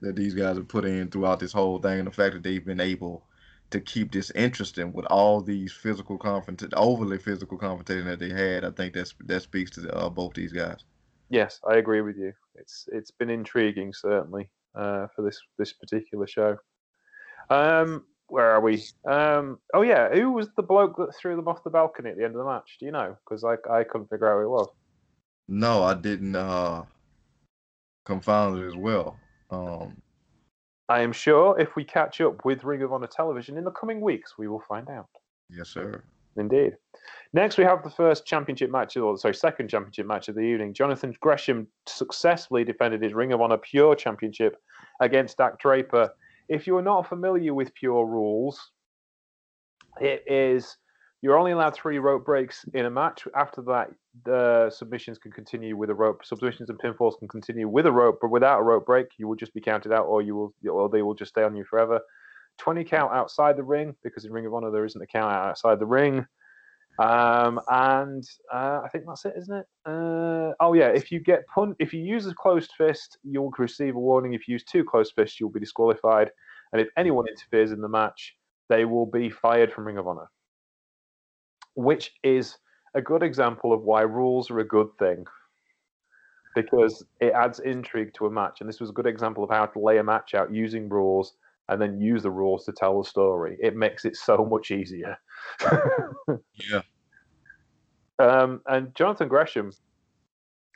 [0.01, 2.65] that these guys have put in throughout this whole thing, and the fact that they've
[2.65, 3.25] been able
[3.71, 8.63] to keep this interesting with all these physical confront, overly physical confrontation that they had.
[8.63, 10.83] I think that's that speaks to uh, both these guys.
[11.29, 12.33] Yes, I agree with you.
[12.55, 16.57] It's it's been intriguing certainly uh, for this this particular show.
[17.49, 18.83] Um, where are we?
[19.07, 22.23] Um, oh yeah, who was the bloke that threw them off the balcony at the
[22.23, 22.77] end of the match?
[22.79, 23.15] Do you know?
[23.23, 24.67] Because I I couldn't figure out who it was.
[25.47, 26.35] No, I didn't.
[26.35, 26.83] Uh,
[28.05, 29.17] confound it as well.
[29.49, 29.97] Um,
[30.87, 33.99] I am sure if we catch up with Ring of Honor television in the coming
[33.99, 35.09] weeks, we will find out.
[35.49, 36.03] Yes, sir.
[36.37, 36.73] Indeed.
[37.33, 40.73] Next, we have the first championship match, or sorry, second championship match of the evening.
[40.73, 44.57] Jonathan Gresham successfully defended his Ring of Honor Pure Championship
[44.99, 46.09] against Dak Draper.
[46.47, 48.71] If you are not familiar with Pure rules,
[49.99, 50.77] it is
[51.21, 53.27] You're only allowed three rope breaks in a match.
[53.35, 53.89] After that,
[54.25, 56.23] the submissions can continue with a rope.
[56.23, 59.35] Submissions and pinfalls can continue with a rope, but without a rope break, you will
[59.35, 61.99] just be counted out, or you will, or they will just stay on you forever.
[62.59, 65.79] 20 count outside the ring because in Ring of Honor there isn't a count outside
[65.79, 66.25] the ring.
[66.97, 68.23] Um, and
[68.53, 69.65] uh, I think that's it, isn't it?
[69.85, 73.95] Uh, oh yeah, if you get pun- if you use a closed fist, you'll receive
[73.95, 74.33] a warning.
[74.33, 76.31] If you use two closed fists, you'll be disqualified.
[76.71, 78.35] And if anyone interferes in the match,
[78.69, 80.29] they will be fired from Ring of Honor.
[81.75, 82.57] Which is
[82.95, 85.25] a good example of why rules are a good thing.
[86.55, 88.61] Because it adds intrigue to a match.
[88.61, 91.33] And this was a good example of how to lay a match out using rules
[91.69, 93.57] and then use the rules to tell the story.
[93.61, 95.17] It makes it so much easier.
[95.61, 96.81] yeah.
[98.17, 99.73] Um, and Jonathan Gresham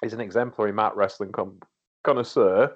[0.03, 1.57] is an exemplary mat wrestling con-
[2.03, 2.69] connoisseur,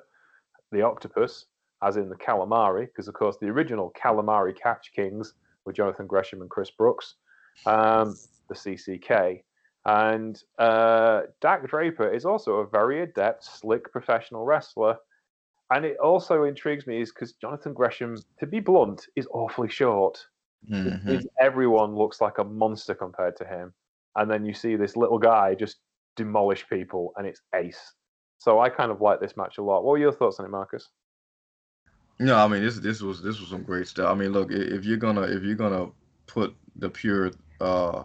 [0.71, 1.47] the octopus,
[1.83, 5.33] as in the calamari, because of course the original calamari catch kings
[5.65, 7.15] were Jonathan Gresham and Chris Brooks,
[7.65, 8.15] um,
[8.47, 9.43] the CCK.
[9.85, 14.97] And uh, Dak Draper is also a very adept, slick professional wrestler
[15.73, 20.23] and it also intrigues me is because Jonathan Gresham, to be blunt, is awfully short.
[20.69, 21.17] Mm-hmm.
[21.41, 23.73] Everyone looks like a monster compared to him,
[24.15, 25.77] and then you see this little guy just
[26.15, 27.93] demolish people, and it's ace.
[28.37, 29.83] So I kind of like this match a lot.
[29.83, 30.89] What were your thoughts on it, Marcus?
[32.19, 34.11] No, I mean this this was this was some great stuff.
[34.11, 35.87] I mean, look, if you're gonna if you're gonna
[36.27, 38.03] put the pure uh,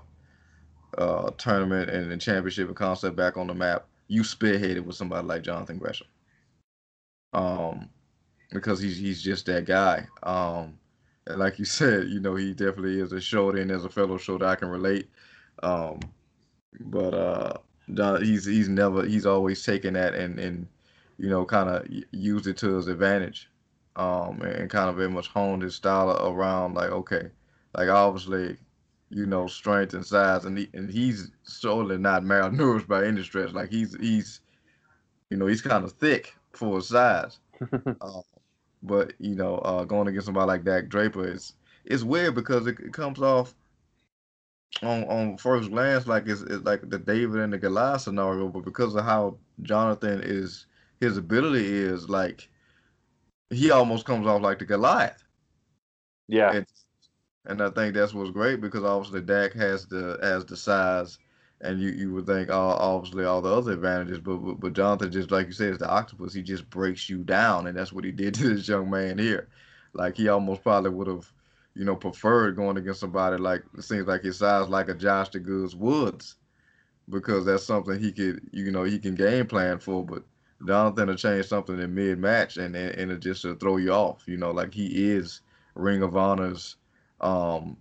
[0.97, 5.43] uh, tournament and the championship concept back on the map, you spearheaded with somebody like
[5.43, 6.07] Jonathan Gresham
[7.33, 7.89] um,
[8.53, 10.07] because he's he's just that guy.
[10.22, 10.79] Um,
[11.26, 14.18] and like you said, you know, he definitely is a shoulder and as a fellow
[14.18, 15.09] shoulder I can relate.
[15.62, 16.01] Um,
[16.81, 20.66] but uh, he's he's never he's always taken that and and
[21.18, 23.51] you know kind of used it to his advantage.
[23.97, 27.31] Um, and kind of very much honed his style around like okay,
[27.74, 28.57] like obviously,
[29.11, 33.53] you know, strength and size, and he, and he's certainly not malnourished by any stretch.
[33.53, 34.41] Like he's he's,
[35.31, 37.38] you know, he's kind of thick, for his size.
[37.72, 38.20] uh,
[38.82, 41.54] but you know, uh, going against somebody like Dak Draper is
[41.84, 43.54] it's weird because it, it, comes off
[44.82, 48.64] on on first glance like it's, it's like the David and the Goliath scenario, but
[48.64, 50.66] because of how Jonathan is,
[51.00, 52.48] his ability is like
[53.50, 55.24] he almost comes off like the Goliath.
[56.26, 56.52] Yeah.
[56.52, 56.66] And,
[57.46, 61.18] and I think that's what's great because obviously Dak has the has the size
[61.61, 65.11] and you, you would think oh, obviously all the other advantages, but, but but Jonathan
[65.11, 66.32] just like you said is the octopus.
[66.32, 69.48] He just breaks you down, and that's what he did to this young man here.
[69.92, 71.30] Like he almost probably would have,
[71.74, 75.30] you know, preferred going against somebody like it seems like his size like a Josh
[75.30, 76.36] the Goods Woods,
[77.09, 80.04] because that's something he could you know he can game plan for.
[80.04, 80.22] But
[80.64, 83.92] Jonathan will change something in mid match and and, and it just to throw you
[83.92, 84.22] off.
[84.26, 85.40] You know, like he is
[85.74, 86.76] Ring of Honor's,
[87.20, 87.76] um,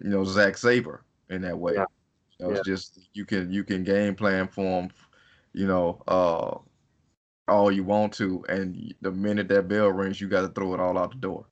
[0.00, 1.74] you know, Zack Sabre in that way.
[1.74, 1.86] Yeah.
[2.40, 2.58] You know, yeah.
[2.58, 4.90] It's just you can you can game plan for them,
[5.52, 6.56] you know, uh,
[7.48, 10.80] all you want to, and the minute that bell rings, you got to throw it
[10.80, 11.44] all out the door.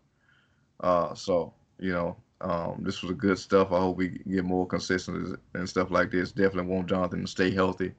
[0.80, 3.72] Uh, so you know, um, this was a good stuff.
[3.72, 6.32] I hope we get more consistent and stuff like this.
[6.32, 7.92] Definitely want Jonathan to stay healthy,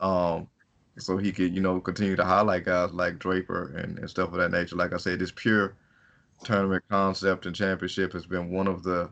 [0.00, 0.48] um,
[0.96, 4.38] so he could you know continue to highlight guys like Draper and, and stuff of
[4.38, 4.76] that nature.
[4.76, 5.76] Like I said, this pure
[6.42, 9.10] tournament concept and championship has been one of the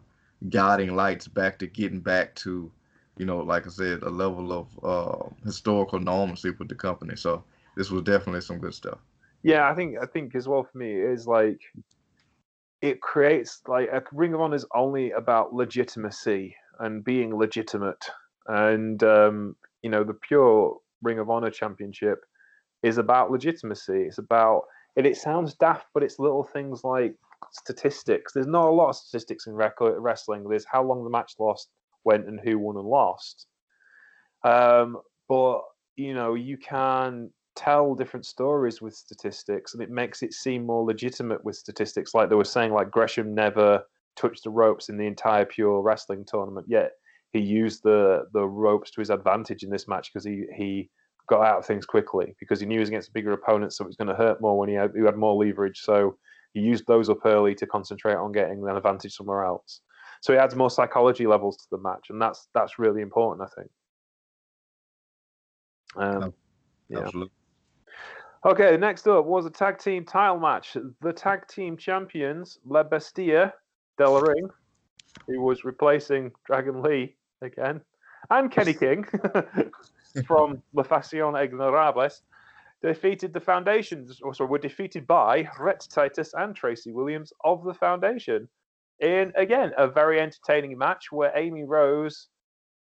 [0.48, 2.70] guiding lights back to getting back to
[3.22, 7.14] you know, like I said, a level of uh, historical normalcy with the company.
[7.14, 7.44] So
[7.76, 8.98] this was definitely some good stuff.
[9.44, 11.60] Yeah, I think I think as well for me is like
[12.80, 18.04] it creates like a Ring of Honor is only about legitimacy and being legitimate,
[18.48, 22.24] and um, you know the pure Ring of Honor championship
[22.82, 24.00] is about legitimacy.
[24.08, 24.62] It's about
[24.96, 27.14] and it sounds daft, but it's little things like
[27.52, 28.32] statistics.
[28.32, 30.42] There's not a lot of statistics in wrestling.
[30.48, 31.68] There's how long the match lost,
[32.04, 33.46] went and who won and lost.
[34.44, 34.98] Um,
[35.28, 35.62] but
[35.96, 40.84] you know, you can tell different stories with statistics, and it makes it seem more
[40.84, 42.14] legitimate with statistics.
[42.14, 43.82] Like they were saying, like Gresham never
[44.16, 46.92] touched the ropes in the entire pure wrestling tournament, yet
[47.32, 50.90] he used the the ropes to his advantage in this match because he he
[51.28, 53.84] got out of things quickly because he knew he was against a bigger opponent, so
[53.84, 55.80] it was going to hurt more when he had, he had more leverage.
[55.80, 56.16] So
[56.52, 59.80] he used those up early to concentrate on getting an advantage somewhere else.
[60.22, 63.60] So it adds more psychology levels to the match, and that's that's really important, I
[63.60, 63.70] think.
[65.96, 66.34] Um,
[66.88, 67.00] yeah.
[67.00, 67.32] Absolutely.
[68.44, 70.76] Okay, next up was a tag team title match.
[71.00, 73.52] The tag team champions, La Bestia
[73.98, 74.48] Del Ring,
[75.26, 77.80] who was replacing Dragon Lee again,
[78.30, 79.04] and Kenny King
[80.26, 82.22] from La Facción Ignorables,
[82.80, 87.74] defeated the Foundations, or sorry, were defeated by Rhett Titus and Tracy Williams of the
[87.74, 88.48] Foundation
[89.02, 92.28] in again a very entertaining match where Amy Rose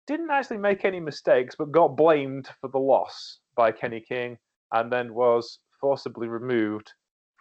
[0.06, 4.36] didn't actually make any mistakes, but got blamed for the loss by Kenny King,
[4.72, 6.90] and then was forcibly removed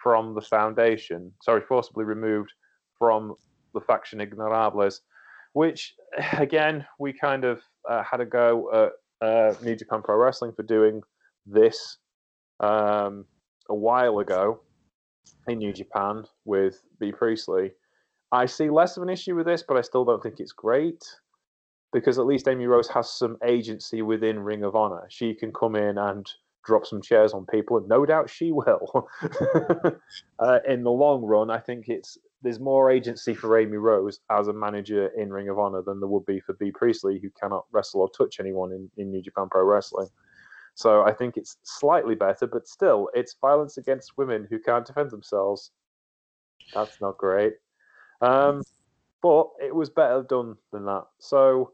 [0.02, 1.32] from the foundation.
[1.42, 2.52] Sorry, forcibly removed
[2.98, 3.34] from
[3.74, 5.00] the faction Ignorables,
[5.54, 5.96] which
[6.34, 8.92] again we kind of uh, had a go
[9.22, 11.02] at uh, New Japan Pro Wrestling for doing
[11.46, 11.98] this
[12.60, 13.26] um,
[13.70, 14.62] a while ago
[15.48, 17.72] in New Japan with Bea Priestley.
[18.32, 21.04] I see less of an issue with this, but I still don't think it's great
[21.92, 25.06] because at least Amy Rose has some agency within Ring of Honor.
[25.10, 26.26] She can come in and
[26.66, 29.10] drop some chairs on people, and no doubt she will.
[30.40, 34.48] uh, in the long run, I think it's there's more agency for Amy Rose as
[34.48, 37.66] a manager in Ring of Honor than there would be for Bea Priestley, who cannot
[37.72, 40.08] wrestle or touch anyone in, in New Japan Pro Wrestling.
[40.74, 45.12] So I think it's slightly better, but still, it's violence against women who can't defend
[45.12, 45.72] themselves.
[46.74, 47.54] That's not great.
[48.22, 48.64] Um,
[49.22, 51.06] but it was better done than that.
[51.20, 51.72] So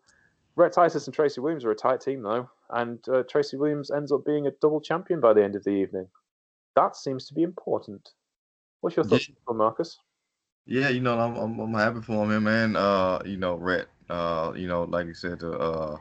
[0.56, 4.12] Rhett Titus and Tracy Williams are a tight team, though, and uh, Tracy Williams ends
[4.12, 6.08] up being a double champion by the end of the evening.
[6.76, 8.10] That seems to be important.
[8.82, 9.54] What's your thoughts, yeah.
[9.54, 10.00] Marcus?
[10.66, 12.76] Yeah, you know, I'm, I'm, I'm happy for him, man.
[12.76, 13.88] Uh, you know, Rhett.
[14.10, 15.98] Uh, you know, like you said, the uh,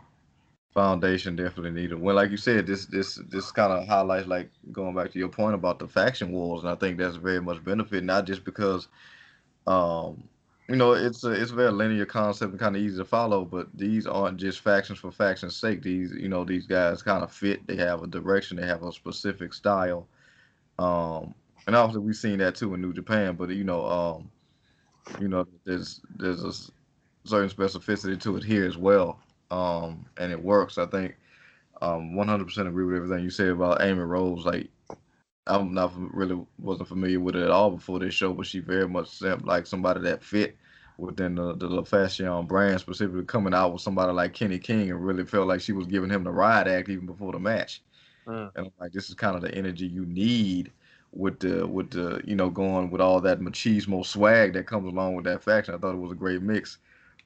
[0.74, 2.00] foundation definitely needed.
[2.00, 5.28] Well, like you said, this this this kind of highlights like going back to your
[5.28, 8.88] point about the faction wars, and I think that's very much benefit, not just because,
[9.66, 10.24] um,
[10.68, 13.44] you know, it's a it's a very linear concept and kind of easy to follow,
[13.44, 15.82] but these aren't just factions for faction's sake.
[15.82, 17.66] These you know these guys kind of fit.
[17.66, 18.56] They have a direction.
[18.56, 20.08] They have a specific style.
[20.78, 21.34] Um,
[21.66, 24.30] and obviously we've seen that too in New Japan, but you know, um,
[25.20, 26.52] you know, there's there's a
[27.28, 30.78] certain specificity to it here as well um, and it works.
[30.78, 31.16] I think
[31.82, 34.44] um, 100% agree with everything you said about Amy Rose.
[34.44, 34.68] Like,
[35.46, 38.88] I'm not really wasn't familiar with it at all before this show, but she very
[38.88, 40.56] much seemed like somebody that fit
[40.98, 45.04] within the the La Facción brand, specifically coming out with somebody like Kenny King, and
[45.04, 47.82] really felt like she was giving him the ride act even before the match.
[48.26, 48.50] Mm.
[48.56, 50.72] And I'm like, this is kind of the energy you need
[51.12, 55.14] with the with the you know going with all that machismo swag that comes along
[55.14, 55.74] with that faction.
[55.74, 56.78] I thought it was a great mix,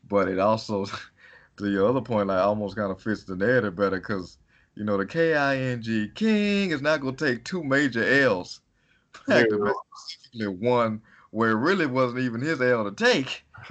[0.08, 0.86] but it also
[1.56, 4.38] to your other point, like almost kind of fits the narrative better because
[4.80, 8.60] you know the K I N G King is not gonna take two major L's.
[9.28, 9.74] Back to
[10.52, 11.02] one
[11.32, 13.44] where it really wasn't even his L to take.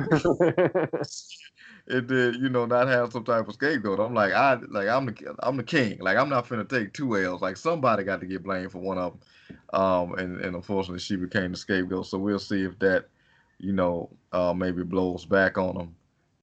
[1.87, 3.99] it did, you know, not have some type of scapegoat.
[3.99, 5.97] I'm like, I like I'm the I'm the king.
[5.99, 7.41] Like I'm not finna take two L's.
[7.41, 9.81] Like somebody got to get blamed for one of them.
[9.81, 12.05] Um, and and unfortunately she became the scapegoat.
[12.05, 13.05] So we'll see if that,
[13.57, 15.95] you know, uh, maybe blows back on them,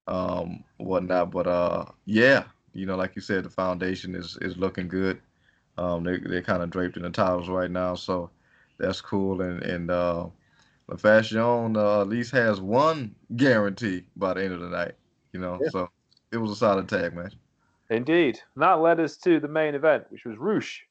[0.08, 1.30] um, whatnot.
[1.30, 2.46] But uh, yeah,
[2.76, 5.20] you know, like you said, the foundation is is looking good.
[5.78, 8.30] Um, they they're kind of draped in the towels right now, so
[8.78, 9.40] that's cool.
[9.40, 10.26] And and uh,
[10.88, 14.94] La Facción uh, at least has one guarantee by the end of the night.
[15.32, 15.68] You know, yeah.
[15.70, 15.90] so
[16.32, 17.34] it was a solid tag match.
[17.90, 20.84] Indeed, and that led us to the main event, which was Rush,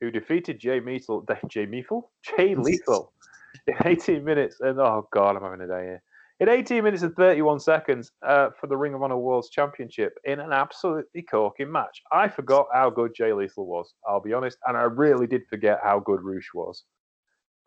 [0.00, 3.12] who defeated Jay Meetle, Jay Meetle, Jay Lethal
[3.66, 4.60] in 18 minutes.
[4.60, 6.02] And oh god, I'm having a day here
[6.40, 10.40] in 18 minutes and 31 seconds uh, for the Ring of Honor World Championship in
[10.40, 12.02] an absolutely corking match.
[12.10, 15.80] I forgot how good Jay Lethal was, I'll be honest, and I really did forget
[15.82, 16.84] how good Rush was.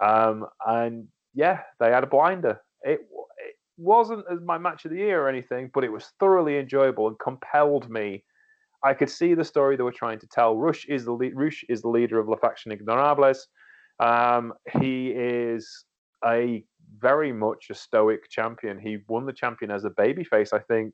[0.04, 2.60] Um, and yeah, they had a blinder.
[2.82, 3.02] It,
[3.38, 7.08] it wasn't as my match of the year or anything, but it was thoroughly enjoyable
[7.08, 8.24] and compelled me.
[8.84, 10.58] I could see the story they were trying to tell.
[10.58, 13.40] Rush is the Rush is the leader of La Faction Ignorables.
[14.00, 15.86] Um, he is
[16.26, 16.64] a
[17.00, 18.80] very much a stoic champion.
[18.80, 20.94] He won the champion as a babyface, I think,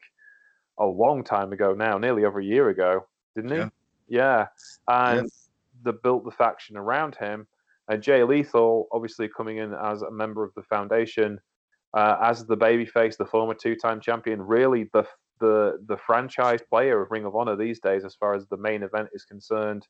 [0.79, 3.57] a long time ago now, nearly over a year ago, didn't he?
[3.57, 3.69] Yeah.
[4.07, 4.47] yeah.
[4.87, 5.49] And yes.
[5.83, 7.47] they built the faction around him.
[7.87, 11.39] And Jay Lethal, obviously coming in as a member of the foundation,
[11.93, 15.05] uh, as the babyface, the former two-time champion, really the
[15.39, 18.83] the the franchise player of Ring of Honor these days, as far as the main
[18.83, 19.87] event is concerned.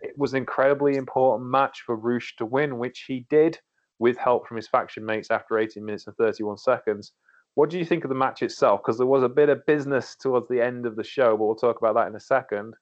[0.00, 3.58] It was an incredibly important match for Rush to win, which he did
[3.98, 7.12] with help from his faction mates after 18 minutes and 31 seconds.
[7.54, 8.80] What do you think of the match itself?
[8.82, 11.56] Because there was a bit of business towards the end of the show, but we'll
[11.56, 12.74] talk about that in a second.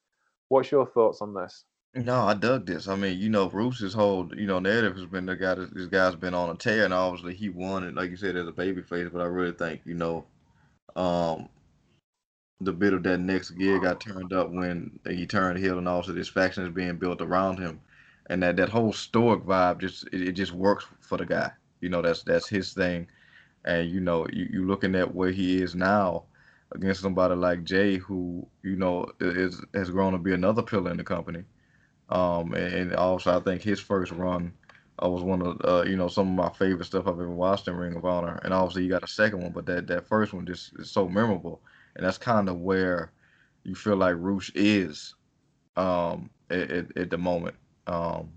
[0.48, 1.64] What's your thoughts on this?
[1.94, 2.88] No, I dug this.
[2.88, 6.14] I mean, you know, Bruce's whole, you know, narrative has been the guy this guy's
[6.14, 9.10] been on a tear, and obviously he won it, like you said, as a babyface.
[9.10, 10.26] But I really think, you know,
[10.94, 11.48] um,
[12.60, 16.12] the bit of that next gear got turned up when he turned heel, and also
[16.12, 17.80] this faction is being built around him
[18.28, 21.50] and that that whole stoic vibe just it, it, just works for the guy.
[21.80, 23.08] You know, that's that's his thing,
[23.64, 26.24] and you know, you you looking at where he is now
[26.72, 30.96] against somebody like Jay, who you know is has grown to be another pillar in
[30.96, 31.44] the company.
[32.08, 34.52] Um, and, also I think his first run
[35.02, 37.68] uh, was one of uh, you know some of my favorite stuff I've ever watched
[37.68, 38.38] in Ring of Honor.
[38.44, 41.08] And obviously you got a second one, but that that first one just is so
[41.08, 41.60] memorable,
[41.96, 43.12] and that's kind of where
[43.64, 45.14] you feel like Roosh is
[45.76, 47.56] um, at, at, at the moment.
[47.86, 48.30] Um,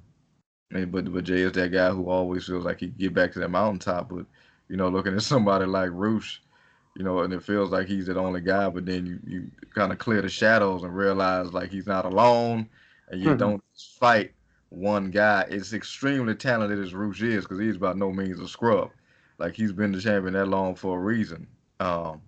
[0.71, 3.31] and, but but Jay is that guy who always feels like he can get back
[3.33, 4.09] to that mountaintop.
[4.09, 4.25] But
[4.67, 6.41] you know, looking at somebody like Rush,
[6.95, 8.69] you know, and it feels like he's the only guy.
[8.69, 12.69] But then you you kind of clear the shadows and realize like he's not alone,
[13.09, 13.37] and you mm-hmm.
[13.37, 13.63] don't
[13.99, 14.31] fight
[14.69, 15.45] one guy.
[15.49, 18.91] It's extremely talented as Rush is because he's by no means a scrub.
[19.39, 21.47] Like he's been the champion that long for a reason.
[21.79, 22.21] Um,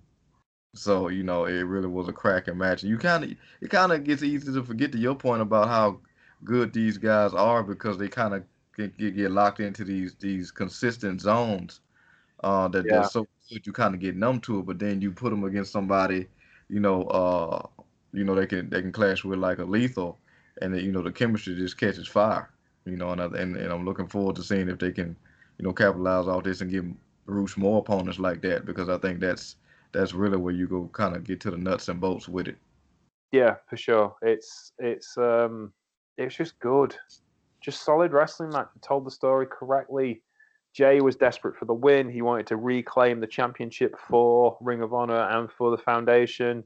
[0.74, 2.84] so you know, it really was a cracking match.
[2.84, 3.32] You kind of
[3.62, 6.00] it kind of gets easy to forget to your point about how
[6.44, 8.44] good these guys are because they kind of
[8.78, 11.82] get, get locked into these these consistent zones
[12.44, 12.94] uh, that yeah.
[12.94, 14.66] they're so good you kind of get numb to it.
[14.66, 16.28] But then you put them against somebody,
[16.70, 17.66] you know, uh,
[18.14, 20.18] you know they can they can clash with like a lethal,
[20.62, 22.50] and then, you know the chemistry just catches fire.
[22.86, 25.16] You know, and, and and I'm looking forward to seeing if they can,
[25.58, 26.84] you know, capitalize off this and get
[27.28, 29.56] Rush more opponents like that because I think that's
[29.92, 32.58] that's really where you go kind of get to the nuts and bolts with it.
[33.32, 34.16] Yeah, for sure.
[34.22, 35.72] It's it's um
[36.24, 36.96] it's just good.
[37.62, 38.70] Just solid wrestling match.
[38.82, 40.22] Told the story correctly.
[40.74, 42.10] Jay was desperate for the win.
[42.10, 46.64] He wanted to reclaim the championship for Ring of Honor and for the foundation.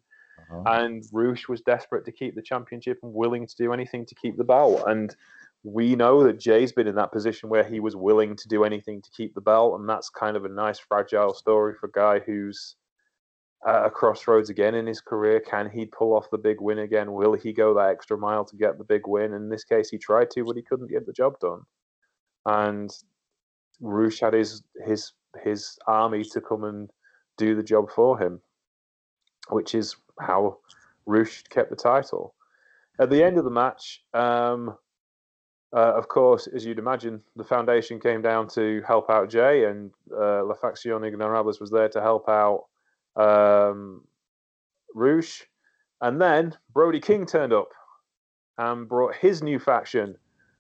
[0.52, 0.64] Uh-huh.
[0.66, 4.38] And Rush was desperate to keep the championship and willing to do anything to keep
[4.38, 4.84] the belt.
[4.88, 5.16] And
[5.64, 9.02] we know that Jay's been in that position where he was willing to do anything
[9.02, 9.80] to keep the belt.
[9.80, 12.76] And that's kind of a nice, fragile story for a guy who's
[13.66, 15.40] a crossroads again in his career.
[15.40, 17.14] Can he pull off the big win again?
[17.14, 19.34] Will he go that extra mile to get the big win?
[19.34, 21.62] In this case, he tried to, but he couldn't get the job done.
[22.46, 22.92] And
[23.80, 25.14] Rush had his his
[25.44, 26.90] his army to come and
[27.38, 28.40] do the job for him,
[29.50, 30.60] which is how
[31.06, 32.36] Rush kept the title.
[33.00, 34.78] At the end of the match, um,
[35.76, 39.92] uh, of course, as you'd imagine, the foundation came down to help out Jay, and
[40.14, 42.66] uh, La Facción Ingobernables was there to help out
[43.16, 44.02] um,
[44.94, 45.44] Rush,
[46.02, 47.70] and then Brody King turned up
[48.58, 50.16] and brought his new faction,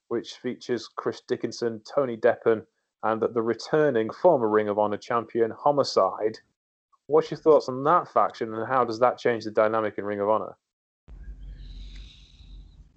[0.07, 2.65] which features Chris Dickinson, Tony Deppen,
[3.03, 6.39] and the returning former Ring of Honor champion Homicide.
[7.07, 10.19] What's your thoughts on that faction, and how does that change the dynamic in Ring
[10.19, 10.57] of Honor?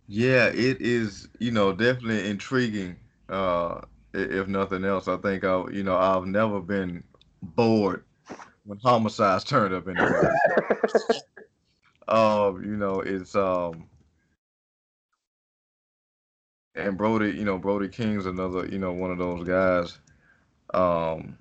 [0.07, 1.29] Yeah, it is.
[1.39, 2.97] You know, definitely intriguing.
[3.29, 3.83] Uh,
[4.15, 7.05] if nothing else, I think I, you know, I've never been
[7.43, 8.05] bored
[8.69, 10.29] when homicides turned up anyway.
[12.09, 13.89] um, you know, it's um
[16.75, 19.99] and Brody, you know, Brody King's another, you know, one of those guys
[20.75, 21.39] um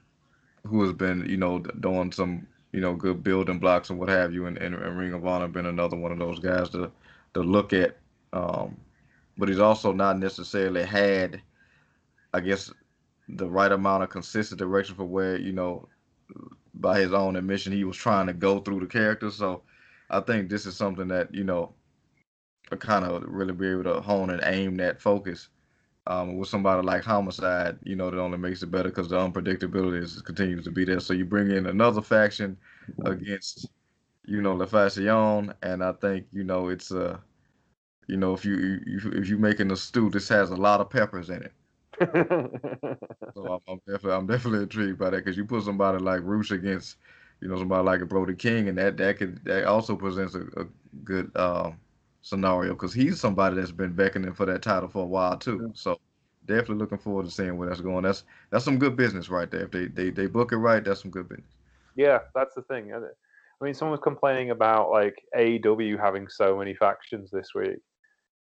[0.65, 4.33] who has been, you know, doing some, you know, good building blocks and what have
[4.33, 6.89] you and, and, and Ring of Honor been another one of those guys to
[7.33, 7.97] to look at.
[8.31, 8.77] Um
[9.37, 11.41] but he's also not necessarily had
[12.33, 12.71] I guess
[13.27, 15.89] the right amount of consistent direction for where, you know,
[16.73, 19.31] by his own admission, he was trying to go through the character.
[19.31, 19.63] So
[20.09, 21.73] I think this is something that, you know,
[22.79, 25.49] kind of really be able to hone and aim that focus.
[26.07, 30.01] Um, with somebody like Homicide, you know, that only makes it better because the unpredictability
[30.01, 31.01] is, continues to be there.
[31.01, 32.57] So you bring in another faction
[33.03, 33.67] against,
[34.25, 37.17] you know, La Facción, and I think, you know, it's uh,
[38.07, 41.29] you know, if you, if you're making a stew, this has a lot of peppers
[41.29, 41.51] in it
[43.33, 46.51] so I'm, I'm, definitely I'm definitely intrigued by that because you put somebody like Rush
[46.51, 46.97] against,
[47.41, 50.41] you know, somebody like a Brody King, and that that could that also presents a,
[50.59, 50.65] a
[51.03, 51.71] good uh,
[52.21, 55.71] scenario because he's somebody that's been beckoning for that title for a while too.
[55.73, 55.99] So
[56.45, 58.03] definitely looking forward to seeing where that's going.
[58.03, 59.63] That's that's some good business right there.
[59.63, 61.49] If they they, they book it right, that's some good business.
[61.95, 62.93] Yeah, that's the thing.
[62.93, 67.79] I mean, someone was complaining about like AEW having so many factions this week,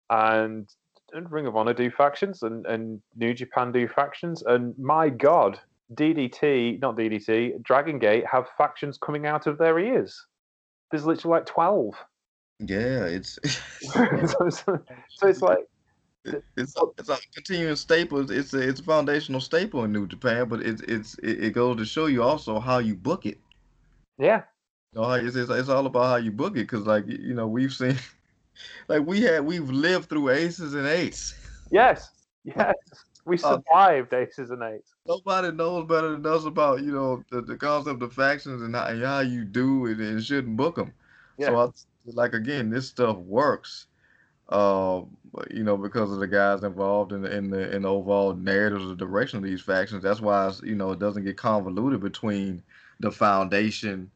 [0.09, 0.69] and
[1.13, 5.59] and Ring of Honor do factions, and, and New Japan do factions, and my God,
[5.93, 10.25] DDT, not DDT, Dragon Gate have factions coming out of their ears.
[10.91, 11.95] There's literally like twelve.
[12.59, 13.39] Yeah, it's
[13.79, 14.79] so, so,
[15.09, 15.59] so, it's like
[16.57, 18.29] it's a, it's a continuing staple.
[18.29, 21.85] It's a it's a foundational staple in New Japan, but it's it's it, goes to
[21.85, 23.39] show you also how you book it.
[24.17, 24.43] Yeah,
[24.93, 27.47] you know, it's, it's, it's all about how you book it because like you know
[27.47, 27.97] we've seen
[28.87, 31.33] like we had we've lived through aces and eights.
[31.71, 32.09] Yes,
[32.43, 32.75] yes,
[33.25, 34.93] we uh, survived uh, aces and eights.
[35.07, 38.87] Nobody knows better than us about you know the, the concept of factions and how,
[38.87, 40.93] and how you do it and shouldn't book them.
[41.37, 41.47] Yeah.
[41.47, 41.69] So I,
[42.05, 43.87] like again, this stuff works.
[44.49, 45.03] Uh,
[45.51, 48.81] you know, because of the guys involved in the in the in the overall narrative
[48.81, 50.01] of the direction of these factions.
[50.01, 52.63] That's why you know it doesn't get convoluted between
[52.99, 54.09] the foundation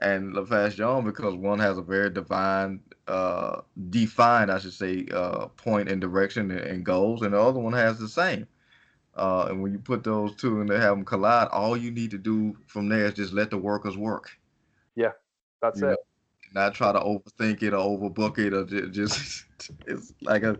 [0.00, 2.80] and La Facción because one has a very divine
[3.10, 7.72] uh, defined, I should say, uh, point and direction and, goals, and the other one
[7.72, 8.46] has the same.
[9.16, 12.10] Uh, and when you put those two and they have them collide, all you need
[12.12, 14.30] to do from there is just let the workers work.
[14.96, 15.12] Yeah,
[15.60, 15.90] that's You it.
[15.90, 15.96] know,
[16.54, 19.44] Not try to overthink it or overbook it or ju- just,
[19.86, 20.58] it's like a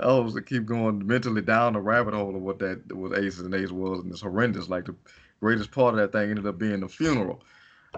[0.00, 3.54] I always keep going mentally down the rabbit hole of what that was Aces and
[3.54, 4.68] Ace was, and it's horrendous.
[4.68, 4.94] Like the
[5.40, 7.42] greatest part of that thing ended up being the funeral.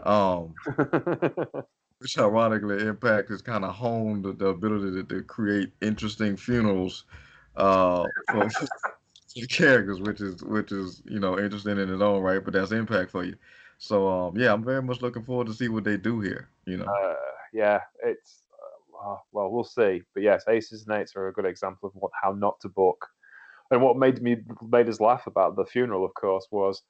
[0.02, 0.54] Um,
[2.00, 7.04] which ironically impact has kind of honed the, the ability to, to create interesting funerals
[7.56, 8.48] uh for,
[9.48, 13.10] characters which is which is you know interesting in its own right but that's impact
[13.10, 13.34] for you
[13.78, 16.76] so um yeah i'm very much looking forward to see what they do here you
[16.76, 17.14] know uh,
[17.52, 18.42] yeah, it's
[19.04, 20.02] uh, well, we'll see.
[20.14, 23.06] But yes, aces and eights are a good example of what how not to book.
[23.70, 24.36] And what made me
[24.68, 26.82] made us laugh about the funeral, of course, was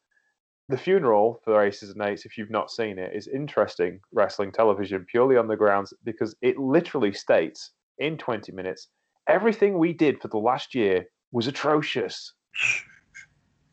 [0.70, 2.24] the funeral for aces and eights.
[2.24, 6.58] If you've not seen it, is interesting wrestling television purely on the grounds because it
[6.58, 8.88] literally states in 20 minutes
[9.30, 12.32] everything we did for the last year was atrocious,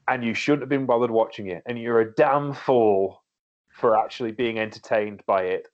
[0.08, 3.24] and you shouldn't have been bothered watching it, and you're a damn fool
[3.72, 5.68] for actually being entertained by it.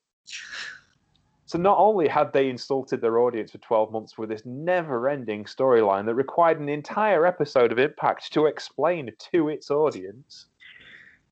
[1.45, 6.05] So not only had they insulted their audience for 12 months with this never-ending storyline
[6.05, 10.47] that required an entire episode of Impact to explain to its audience,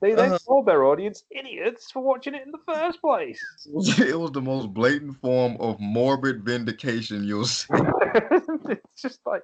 [0.01, 0.39] they then Uh-huh.
[0.45, 3.39] called their audience idiots for watching it in the first place.
[3.65, 9.19] it was, it was the most blatant form of morbid vindication you'll see it's just
[9.25, 9.43] like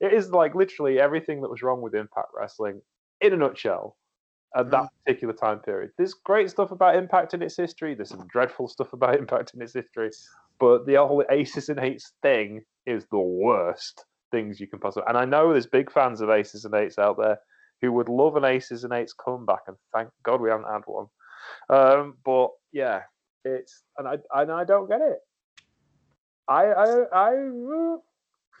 [0.00, 2.80] it is like literally everything that was wrong with Impact Wrestling
[3.20, 3.96] in a nutshell
[4.56, 5.90] at that particular time period.
[5.98, 7.94] There's great stuff about Impact in its history.
[7.94, 10.10] There's some dreadful stuff about Impact in its history,
[10.58, 15.04] but the whole Aces and Eights thing is the worst things you can possibly.
[15.06, 17.38] And I know there's big fans of Aces and Eights out there
[17.80, 21.06] who would love an Aces and Eights comeback, and thank God we haven't had one.
[21.68, 23.02] Um, but yeah,
[23.44, 25.18] it's and I and I don't get it.
[26.48, 27.96] I I I.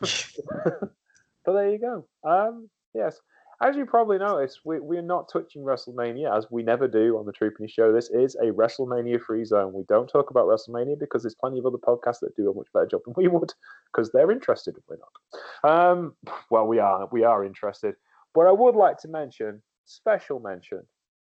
[0.00, 2.06] but there you go.
[2.24, 3.20] Um, yes,
[3.62, 7.32] as you probably noticed, we we're not touching WrestleMania as we never do on the
[7.32, 7.92] Troopany Show.
[7.92, 9.74] This is a WrestleMania free zone.
[9.74, 12.68] We don't talk about WrestleMania because there's plenty of other podcasts that do a much
[12.72, 13.52] better job than we would
[13.92, 15.70] because they're interested we're not.
[15.70, 16.14] Um,
[16.50, 17.96] well, we are we are interested.
[18.34, 20.82] But I would like to mention special mention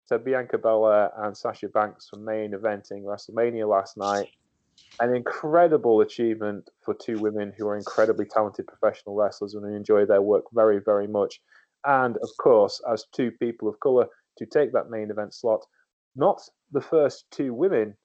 [0.09, 4.28] to Bianca Belair and Sasha Banks for main eventing WrestleMania last night
[5.01, 10.22] an incredible achievement for two women who are incredibly talented professional wrestlers and enjoy their
[10.22, 11.40] work very, very much.
[11.84, 14.07] And of course, as two people of color
[14.38, 15.64] to take that main event slot,
[16.14, 16.40] not
[16.70, 17.97] the first two women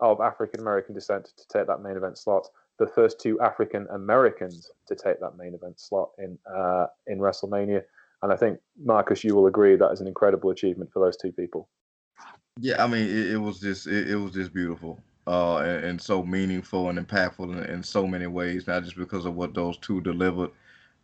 [0.00, 2.46] of African American descent to take that main event slot,
[2.78, 7.82] the first two African Americans to take that main event slot in uh, in WrestleMania.
[8.24, 11.30] And I think Marcus, you will agree that is an incredible achievement for those two
[11.30, 11.68] people.
[12.58, 16.00] Yeah, I mean, it, it was just it, it was just beautiful, uh, and, and
[16.00, 18.66] so meaningful and impactful in, in so many ways.
[18.66, 20.52] Not just because of what those two delivered,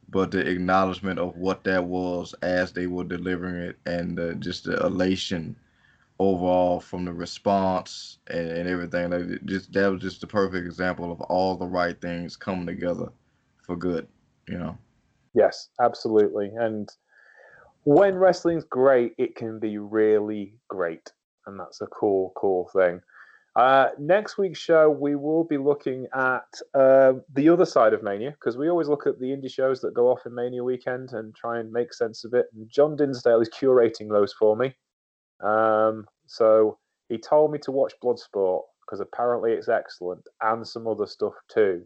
[0.08, 4.64] but the acknowledgement of what that was as they were delivering it, and uh, just
[4.64, 5.54] the elation
[6.18, 9.10] overall from the response and, and everything.
[9.10, 13.12] Like just that was just the perfect example of all the right things coming together
[13.62, 14.08] for good.
[14.48, 14.78] You know.
[15.34, 16.50] Yes, absolutely.
[16.56, 16.90] And
[17.84, 21.12] when wrestling's great, it can be really great.
[21.46, 23.00] And that's a cool, cool thing.
[23.56, 28.30] Uh, next week's show, we will be looking at uh, the other side of Mania
[28.30, 31.34] because we always look at the indie shows that go off in Mania weekend and
[31.34, 32.46] try and make sense of it.
[32.54, 34.74] And John Dinsdale is curating those for me.
[35.42, 36.78] Um, so
[37.08, 41.84] he told me to watch Bloodsport because apparently it's excellent and some other stuff too.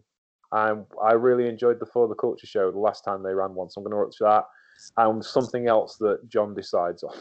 [0.51, 3.69] And I really enjoyed the For the Culture show the last time they ran one,
[3.69, 4.45] so I'm going to watch that
[4.97, 7.15] and something else that John decides on.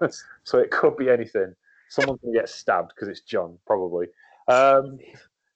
[0.44, 1.54] so it could be anything.
[1.88, 4.06] Someone's going to get stabbed because it's John, probably.
[4.48, 4.98] Um,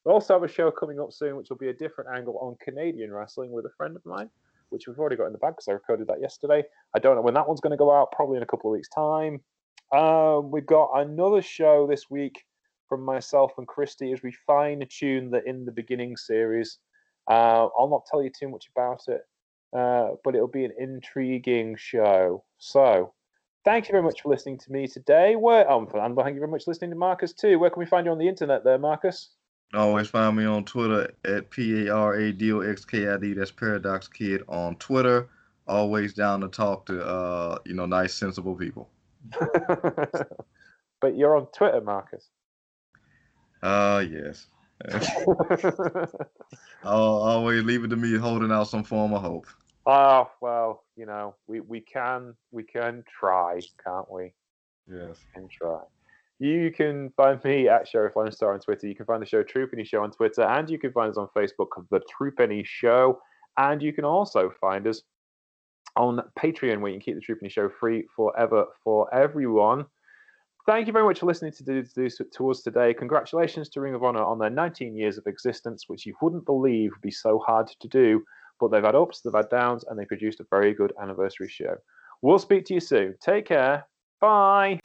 [0.04, 2.56] we also have a show coming up soon, which will be a different angle on
[2.60, 4.30] Canadian wrestling with a friend of mine,
[4.68, 6.62] which we've already got in the bag because I recorded that yesterday.
[6.94, 8.74] I don't know when that one's going to go out, probably in a couple of
[8.74, 9.40] weeks' time.
[9.92, 12.44] Um, we've got another show this week
[12.88, 16.78] from myself and Christy as we fine tune the In the Beginning series.
[17.28, 19.22] Uh, I'll not tell you too much about it,
[19.76, 22.44] uh, but it'll be an intriguing show.
[22.58, 23.12] So,
[23.64, 25.36] thank you very much for listening to me today.
[25.36, 27.58] Where, um, and thank you very much for listening to Marcus too.
[27.58, 29.30] Where can we find you on the internet there, Marcus?
[29.74, 33.18] Always find me on Twitter at P A R A D O X K I
[33.18, 33.34] D.
[33.34, 35.28] That's Paradox Kid on Twitter.
[35.68, 38.88] Always down to talk to uh, you know, nice, sensible people.
[41.00, 42.30] but you're on Twitter, Marcus.
[43.62, 44.46] Uh yes.
[46.84, 49.46] I'll always leave it to me holding out some form of hope.
[49.86, 54.32] Oh well, you know, we, we can we can try, can't we?
[54.90, 55.18] Yes.
[55.34, 55.80] We can try.
[56.38, 58.86] You can find me at Sheriff Lone Star on Twitter.
[58.86, 61.28] You can find the show Troopany Show on Twitter, and you can find us on
[61.34, 63.20] Facebook, The Troopany Show,
[63.56, 65.02] and you can also find us
[65.96, 69.86] on Patreon, where you can keep the Troopany Show free forever for everyone.
[70.66, 72.92] Thank you very much for listening to, do, to, to us today.
[72.92, 76.90] Congratulations to Ring of Honor on their 19 years of existence, which you wouldn't believe
[76.90, 78.22] would be so hard to do.
[78.60, 81.76] But they've had ups, they've had downs, and they produced a very good anniversary show.
[82.22, 83.14] We'll speak to you soon.
[83.20, 83.86] Take care.
[84.20, 84.80] Bye.